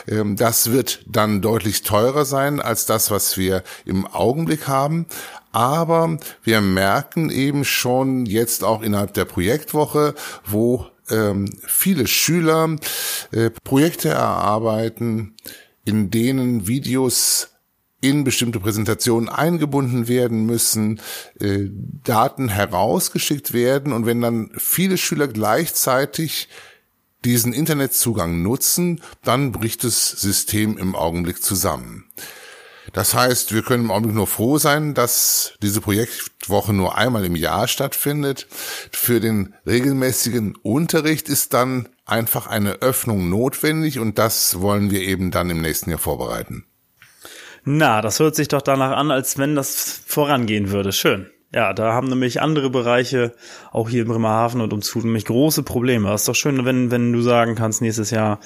Ähm, 0.08 0.36
das 0.36 0.72
wird 0.72 1.06
dann 1.08 1.42
deutlich 1.42 1.84
teurer 1.84 2.26
sein 2.26 2.60
als 2.60 2.86
das, 2.86 3.12
was 3.12 3.38
wir 3.38 3.64
im 3.86 4.06
Augenblick 4.06 4.68
haben. 4.68 5.06
Aber 5.52 6.18
wir 6.44 6.60
merken 6.60 7.30
eben 7.30 7.64
schon 7.64 8.26
jetzt 8.26 8.64
auch 8.64 8.82
innerhalb 8.82 9.14
der 9.14 9.26
Projektwoche, 9.26 10.16
wo 10.46 10.88
ähm, 11.10 11.50
viele 11.66 12.08
Schüler 12.08 12.76
äh, 13.32 13.52
Projekte 13.64 14.10
erarbeiten, 14.10 15.36
in 15.86 16.10
denen 16.10 16.68
Videos 16.68 17.55
in 18.10 18.24
bestimmte 18.24 18.60
Präsentationen 18.60 19.30
eingebunden 19.30 20.08
werden 20.08 20.46
müssen, 20.46 21.02
äh, 21.40 21.70
Daten 22.04 22.50
herausgeschickt 22.50 23.54
werden 23.54 23.94
und 23.94 24.06
wenn 24.06 24.22
dann 24.22 24.52
viele 24.58 24.98
Schüler 24.98 25.28
gleichzeitig 25.28 26.48
diesen 27.24 27.54
Internetzugang 27.54 28.44
nutzen, 28.44 29.02
dann 29.24 29.52
bricht 29.52 29.84
das 29.84 30.12
System 30.12 30.78
im 30.78 30.96
Augenblick 30.96 31.42
zusammen. 31.42 32.06
Das 32.94 33.16
heißt, 33.16 33.54
wir 33.54 33.64
können 33.64 33.86
im 33.86 33.92
Augenblick 33.92 34.16
nur 34.16 34.28
froh 34.28 34.60
sein, 34.60 34.94
dass 34.94 35.54
diese 35.62 35.82
Projektwoche 35.82 36.72
nur 36.72 36.96
einmal 36.96 37.26
im 37.26 37.36
Jahr 37.36 37.68
stattfindet. 37.68 38.48
Für 38.92 39.20
den 39.20 39.56
regelmäßigen 39.66 40.56
Unterricht 40.56 41.28
ist 41.28 41.54
dann 41.54 41.90
einfach 42.06 42.46
eine 42.46 42.82
Öffnung 42.82 43.30
notwendig 43.30 43.98
und 44.00 44.20
das 44.20 44.62
wollen 44.62 44.92
wir 44.92 45.02
eben 45.02 45.32
dann 45.32 45.50
im 45.50 45.62
nächsten 45.62 45.90
Jahr 45.90 46.00
vorbereiten. 46.00 46.66
Na, 47.66 48.02
das 48.02 48.20
hört 48.20 48.36
sich 48.36 48.48
doch 48.48 48.62
danach 48.62 48.96
an, 48.96 49.10
als 49.10 49.40
wenn 49.40 49.56
das 49.56 50.02
vorangehen 50.06 50.72
würde. 50.72 50.92
Schön. 50.92 51.30
Ja, 51.54 51.74
da 51.74 51.94
haben 51.94 52.10
nämlich 52.10 52.42
andere 52.42 52.70
Bereiche, 52.70 53.34
auch 53.72 53.88
hier 53.88 54.02
in 54.02 54.10
Bremerhaven 54.10 54.60
und 54.60 54.74
umzu, 54.74 55.00
nämlich 55.00 55.24
große 55.24 55.64
Probleme. 55.64 56.10
Das 56.10 56.22
ist 56.22 56.28
doch 56.28 56.36
schön, 56.36 56.66
wenn, 56.66 56.92
wenn 56.92 57.14
du 57.14 57.22
sagen 57.22 57.56
kannst, 57.56 57.82
nächstes 57.82 58.10
Jahr 58.10 58.40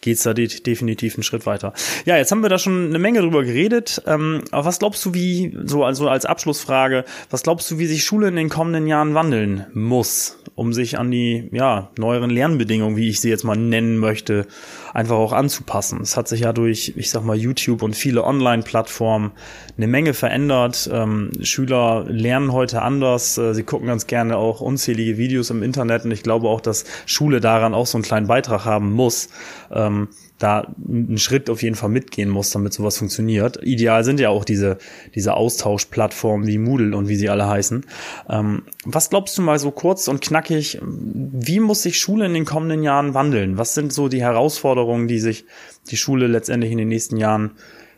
geht's 0.00 0.24
da 0.24 0.34
de 0.34 0.48
definitiv 0.48 1.14
einen 1.14 1.22
Schritt 1.22 1.46
weiter. 1.46 1.74
Ja, 2.06 2.16
jetzt 2.16 2.32
haben 2.32 2.42
wir 2.42 2.48
da 2.48 2.58
schon 2.58 2.86
eine 2.86 2.98
Menge 2.98 3.20
drüber 3.20 3.44
geredet. 3.44 4.02
Ähm, 4.06 4.42
aber 4.50 4.64
was 4.64 4.80
glaubst 4.80 5.04
du, 5.04 5.14
wie, 5.14 5.56
so 5.64 5.84
also 5.84 6.08
als 6.08 6.24
Abschlussfrage, 6.24 7.04
was 7.30 7.44
glaubst 7.44 7.70
du, 7.70 7.78
wie 7.78 7.86
sich 7.86 8.04
Schule 8.04 8.28
in 8.28 8.36
den 8.36 8.48
kommenden 8.48 8.88
Jahren 8.88 9.14
wandeln 9.14 9.66
muss, 9.72 10.38
um 10.56 10.72
sich 10.72 10.98
an 10.98 11.10
die, 11.10 11.48
ja, 11.52 11.90
neueren 11.98 12.30
Lernbedingungen, 12.30 12.96
wie 12.96 13.10
ich 13.10 13.20
sie 13.20 13.28
jetzt 13.30 13.44
mal 13.44 13.56
nennen 13.56 13.98
möchte, 13.98 14.46
einfach 14.92 15.16
auch 15.16 15.32
anzupassen? 15.32 16.00
Es 16.00 16.16
hat 16.16 16.26
sich 16.26 16.40
ja 16.40 16.52
durch, 16.52 16.94
ich 16.96 17.10
sag 17.10 17.22
mal, 17.22 17.36
YouTube 17.36 17.82
und 17.82 17.94
viele 17.94 18.24
Online-Plattformen 18.24 19.32
eine 19.76 19.86
Menge 19.86 20.14
verändert. 20.14 20.90
Ähm, 20.92 21.30
Schüler 21.42 22.06
lernen 22.08 22.45
lernen 22.46 22.52
heute 22.52 22.82
anders. 22.82 23.38
Äh, 23.38 23.54
sie 23.54 23.62
gucken 23.62 23.88
ganz 23.88 24.06
gerne 24.06 24.36
auch 24.36 24.60
unzählige 24.60 25.18
Videos 25.18 25.50
im 25.50 25.62
Internet 25.62 26.04
und 26.04 26.10
ich 26.10 26.22
glaube 26.22 26.48
auch, 26.48 26.60
dass 26.60 26.84
Schule 27.06 27.40
daran 27.40 27.74
auch 27.74 27.86
so 27.86 27.98
einen 27.98 28.04
kleinen 28.04 28.26
Beitrag 28.26 28.64
haben 28.64 28.92
muss. 28.92 29.28
Ähm, 29.70 30.08
da 30.38 30.66
einen 30.86 31.16
Schritt 31.16 31.48
auf 31.48 31.62
jeden 31.62 31.76
Fall 31.76 31.88
mitgehen 31.88 32.28
muss, 32.28 32.50
damit 32.50 32.74
sowas 32.74 32.98
funktioniert. 32.98 33.58
Ideal 33.62 34.04
sind 34.04 34.20
ja 34.20 34.28
auch 34.28 34.44
diese, 34.44 34.76
diese 35.14 35.32
Austauschplattformen 35.32 36.46
wie 36.46 36.58
Moodle 36.58 36.94
und 36.94 37.08
wie 37.08 37.16
sie 37.16 37.30
alle 37.30 37.48
heißen. 37.48 37.86
Ähm, 38.28 38.62
was 38.84 39.08
glaubst 39.08 39.38
du 39.38 39.42
mal 39.42 39.58
so 39.58 39.70
kurz 39.70 40.08
und 40.08 40.20
knackig, 40.20 40.78
wie 40.82 41.60
muss 41.60 41.82
sich 41.82 41.98
Schule 41.98 42.26
in 42.26 42.34
den 42.34 42.44
kommenden 42.44 42.82
Jahren 42.82 43.14
wandeln? 43.14 43.56
Was 43.56 43.72
sind 43.72 43.94
so 43.94 44.08
die 44.08 44.20
Herausforderungen, 44.20 45.08
die 45.08 45.20
sich 45.20 45.46
die 45.90 45.96
Schule 45.96 46.26
letztendlich 46.26 46.70
in 46.70 46.78
den 46.78 46.88
nächsten 46.88 47.16
Jahren 47.16 47.52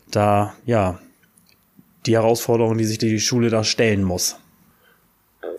da, 0.09 0.53
ja, 0.65 0.99
die 2.09 2.15
Herausforderungen, 2.15 2.77
die 2.77 2.85
sich 2.85 2.97
die 2.97 3.19
Schule 3.19 3.49
da 3.49 3.63
stellen 3.63 4.03
muss? 4.03 4.35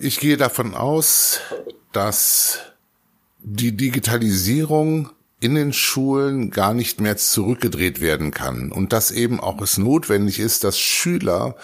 Ich 0.01 0.19
gehe 0.19 0.37
davon 0.37 0.75
aus, 0.75 1.41
dass 1.93 2.59
die 3.39 3.77
Digitalisierung 3.77 5.11
in 5.41 5.55
den 5.55 5.73
Schulen 5.73 6.51
gar 6.51 6.75
nicht 6.75 7.01
mehr 7.01 7.17
zurückgedreht 7.17 8.01
werden 8.01 8.31
kann 8.31 8.73
und 8.73 8.93
dass 8.93 9.11
eben 9.11 9.41
auch 9.41 9.61
es 9.63 9.79
notwendig 9.79 10.39
ist, 10.39 10.65
dass 10.65 10.79
Schüler 10.79 11.57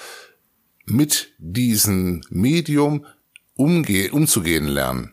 mit 0.87 1.35
diesem 1.39 2.23
Medium 2.31 3.05
umzugehen 3.57 4.67
lernen. 4.67 5.13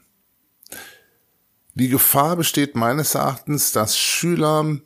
Die 1.73 1.89
Gefahr 1.89 2.35
besteht 2.35 2.75
meines 2.75 3.15
Erachtens, 3.15 3.71
dass 3.71 3.97
Schüler 3.97 4.77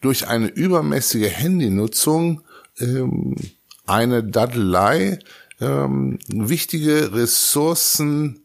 durch 0.00 0.26
eine 0.26 0.48
übermäßige 0.48 1.30
Handynutzung 1.30 2.42
ähm, 2.78 3.36
eine 3.86 4.24
Daddelei 4.24 5.18
ähm, 5.60 6.18
wichtige 6.28 7.12
Ressourcen 7.14 8.40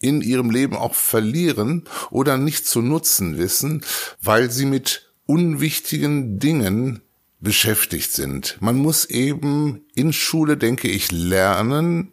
in 0.00 0.22
ihrem 0.22 0.50
Leben 0.50 0.76
auch 0.76 0.94
verlieren 0.94 1.84
oder 2.10 2.38
nicht 2.38 2.66
zu 2.66 2.80
nutzen 2.80 3.36
wissen, 3.36 3.84
weil 4.22 4.50
sie 4.50 4.66
mit 4.66 5.12
unwichtigen 5.26 6.38
Dingen 6.38 7.02
beschäftigt 7.38 8.12
sind. 8.12 8.56
Man 8.60 8.76
muss 8.76 9.04
eben 9.06 9.82
in 9.94 10.12
Schule, 10.12 10.56
denke 10.56 10.88
ich, 10.88 11.12
lernen, 11.12 12.12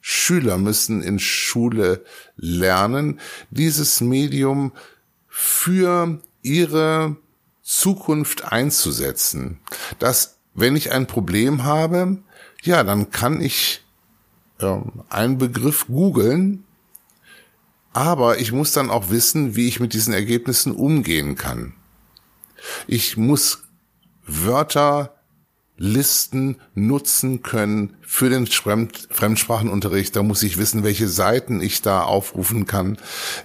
Schüler 0.00 0.58
müssen 0.58 1.02
in 1.02 1.18
Schule 1.18 2.04
lernen, 2.36 3.20
dieses 3.50 4.00
Medium 4.00 4.72
für 5.28 6.20
ihre 6.42 7.16
Zukunft 7.62 8.50
einzusetzen. 8.50 9.60
Dass, 9.98 10.37
wenn 10.60 10.76
ich 10.76 10.92
ein 10.92 11.06
Problem 11.06 11.64
habe, 11.64 12.18
ja, 12.62 12.82
dann 12.84 13.10
kann 13.10 13.40
ich 13.40 13.82
äh, 14.60 14.76
einen 15.08 15.38
Begriff 15.38 15.86
googeln 15.86 16.64
aber 17.98 18.38
ich 18.38 18.52
muss 18.52 18.70
dann 18.70 18.90
auch 18.90 19.10
wissen, 19.10 19.56
wie 19.56 19.66
ich 19.66 19.80
mit 19.80 19.92
diesen 19.92 20.14
Ergebnissen 20.14 20.70
umgehen 20.70 21.34
kann. 21.34 21.74
Ich 22.86 23.16
muss 23.16 23.64
Wörter, 24.24 25.17
Listen 25.78 26.56
nutzen 26.74 27.42
können 27.42 27.96
für 28.02 28.28
den 28.28 28.46
Fremdsprachenunterricht. 28.46 30.14
Da 30.14 30.22
muss 30.22 30.42
ich 30.42 30.58
wissen, 30.58 30.82
welche 30.82 31.08
Seiten 31.08 31.60
ich 31.62 31.82
da 31.82 32.02
aufrufen 32.02 32.66
kann. 32.66 32.98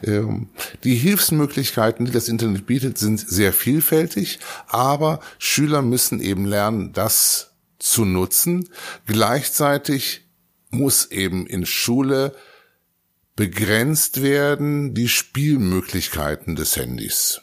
Ähm, 0.04 0.50
die 0.84 0.96
Hilfsmöglichkeiten, 0.96 2.06
die 2.06 2.12
das 2.12 2.28
Internet 2.28 2.66
bietet, 2.66 2.98
sind 2.98 3.20
sehr 3.20 3.54
vielfältig, 3.54 4.40
aber 4.68 5.20
Schüler 5.38 5.84
müssen 5.84 6.20
eben 6.20 6.46
lernen, 6.46 6.92
das 6.92 7.54
zu 7.78 8.04
nutzen. 8.04 8.68
Gleichzeitig 9.06 10.28
muss 10.72 11.12
eben 11.12 11.46
in 11.46 11.68
Schule 11.68 12.36
begrenzt 13.36 14.22
werden 14.22 14.94
die 14.94 15.08
Spielmöglichkeiten 15.08 16.56
des 16.56 16.76
Handys. 16.76 17.43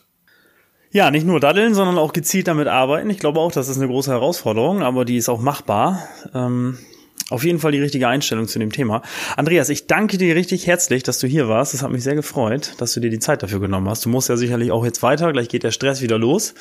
Ja, 0.92 1.12
nicht 1.12 1.24
nur 1.24 1.38
daddeln, 1.38 1.74
sondern 1.74 1.98
auch 1.98 2.12
gezielt 2.12 2.48
damit 2.48 2.66
arbeiten. 2.66 3.10
Ich 3.10 3.20
glaube 3.20 3.38
auch, 3.38 3.52
das 3.52 3.68
ist 3.68 3.76
eine 3.76 3.86
große 3.86 4.10
Herausforderung, 4.10 4.82
aber 4.82 5.04
die 5.04 5.16
ist 5.16 5.28
auch 5.28 5.40
machbar. 5.40 6.08
Ähm, 6.34 6.78
auf 7.30 7.44
jeden 7.44 7.60
Fall 7.60 7.70
die 7.70 7.80
richtige 7.80 8.08
Einstellung 8.08 8.48
zu 8.48 8.58
dem 8.58 8.72
Thema. 8.72 9.02
Andreas, 9.36 9.68
ich 9.68 9.86
danke 9.86 10.18
dir 10.18 10.34
richtig 10.34 10.66
herzlich, 10.66 11.04
dass 11.04 11.20
du 11.20 11.28
hier 11.28 11.48
warst. 11.48 11.74
Das 11.74 11.82
hat 11.82 11.92
mich 11.92 12.02
sehr 12.02 12.16
gefreut, 12.16 12.74
dass 12.78 12.92
du 12.92 12.98
dir 12.98 13.08
die 13.10 13.20
Zeit 13.20 13.44
dafür 13.44 13.60
genommen 13.60 13.88
hast. 13.88 14.04
Du 14.04 14.08
musst 14.08 14.28
ja 14.28 14.36
sicherlich 14.36 14.72
auch 14.72 14.84
jetzt 14.84 15.00
weiter. 15.04 15.32
Gleich 15.32 15.48
geht 15.48 15.62
der 15.62 15.70
Stress 15.70 16.02
wieder 16.02 16.18
los. 16.18 16.54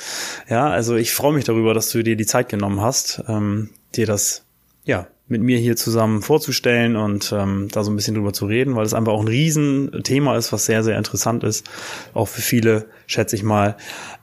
Ja, 0.48 0.70
also 0.70 0.96
ich 0.96 1.12
freue 1.12 1.34
mich 1.34 1.46
darüber, 1.46 1.74
dass 1.74 1.89
du 1.89 2.04
dir 2.04 2.15
die 2.15 2.28
Zeit 2.28 2.50
genommen 2.50 2.82
hast, 2.82 3.24
ähm, 3.28 3.72
dir 3.96 4.06
das 4.06 4.46
ja 4.86 5.08
mit 5.30 5.42
mir 5.42 5.58
hier 5.58 5.76
zusammen 5.76 6.22
vorzustellen 6.22 6.96
und 6.96 7.32
ähm, 7.32 7.70
da 7.72 7.84
so 7.84 7.92
ein 7.92 7.96
bisschen 7.96 8.15
drüber 8.15 8.34
zu 8.34 8.46
reden, 8.46 8.76
weil 8.76 8.86
es 8.86 8.94
einfach 8.94 9.13
auch 9.13 9.22
ein 9.22 9.28
Riesenthema 9.28 10.36
ist, 10.36 10.52
was 10.52 10.65
sehr, 10.65 10.84
sehr 10.84 10.98
interessant 10.98 11.44
ist. 11.44 11.70
Auch 12.13 12.28
für 12.28 12.42
viele, 12.42 12.88
schätze 13.06 13.36
ich 13.36 13.44
mal. 13.44 13.78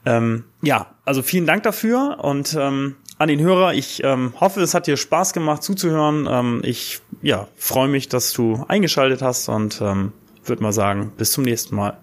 Ähm, 0.05 0.43
ja, 0.61 0.87
also 1.05 1.23
vielen 1.23 1.45
Dank 1.45 1.63
dafür 1.63 2.17
und 2.21 2.55
ähm, 2.59 2.97
an 3.17 3.29
den 3.29 3.39
Hörer, 3.39 3.73
ich 3.73 4.03
ähm, 4.03 4.33
hoffe, 4.39 4.61
es 4.61 4.73
hat 4.73 4.85
dir 4.85 4.97
Spaß 4.97 5.33
gemacht 5.33 5.63
zuzuhören. 5.63 6.27
Ähm, 6.29 6.61
ich 6.63 6.99
ja, 7.21 7.47
freue 7.55 7.87
mich, 7.87 8.09
dass 8.09 8.31
du 8.33 8.63
eingeschaltet 8.67 9.21
hast 9.21 9.49
und 9.49 9.81
ähm, 9.81 10.11
würde 10.45 10.61
mal 10.61 10.73
sagen, 10.73 11.11
bis 11.17 11.31
zum 11.31 11.43
nächsten 11.43 11.75
Mal. 11.75 11.97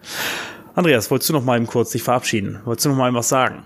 Andreas, 0.75 1.11
wolltest 1.11 1.29
du 1.29 1.35
noch 1.35 1.45
mal 1.45 1.57
eben 1.57 1.67
kurz 1.69 1.91
dich 1.91 2.03
verabschieden? 2.03 2.61
Wolltest 2.65 2.87
du 2.87 2.89
noch 2.91 2.97
mal 2.97 3.15
was 3.15 3.29
sagen? 3.29 3.65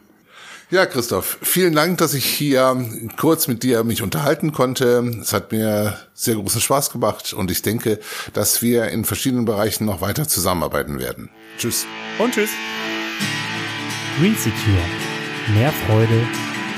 Ja, 0.71 0.85
Christoph, 0.85 1.39
vielen 1.41 1.75
Dank, 1.75 1.97
dass 1.97 2.13
ich 2.13 2.27
hier 2.27 2.77
kurz 3.17 3.49
mit 3.49 3.63
dir 3.63 3.85
mich 3.85 4.03
unterhalten 4.03 4.53
konnte. 4.53 5.03
Es 5.19 5.33
hat 5.33 5.51
mir 5.51 5.99
sehr 6.13 6.35
großen 6.35 6.61
Spaß 6.61 6.91
gemacht 6.91 7.33
und 7.33 7.51
ich 7.51 7.63
denke, 7.63 7.99
dass 8.35 8.61
wir 8.61 8.89
in 8.89 9.07
verschiedenen 9.07 9.47
Bereichen 9.47 9.87
noch 9.87 10.03
weiter 10.03 10.29
zusammenarbeiten 10.29 10.99
werden. 10.99 11.31
Tschüss. 11.57 11.87
Und 12.19 12.35
tschüss. 12.35 12.51
Green 14.19 14.37
Secure. 14.37 14.85
Mehr 15.55 15.73
Freude 15.73 16.27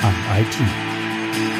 am 0.02 0.14
IT. 0.38 1.59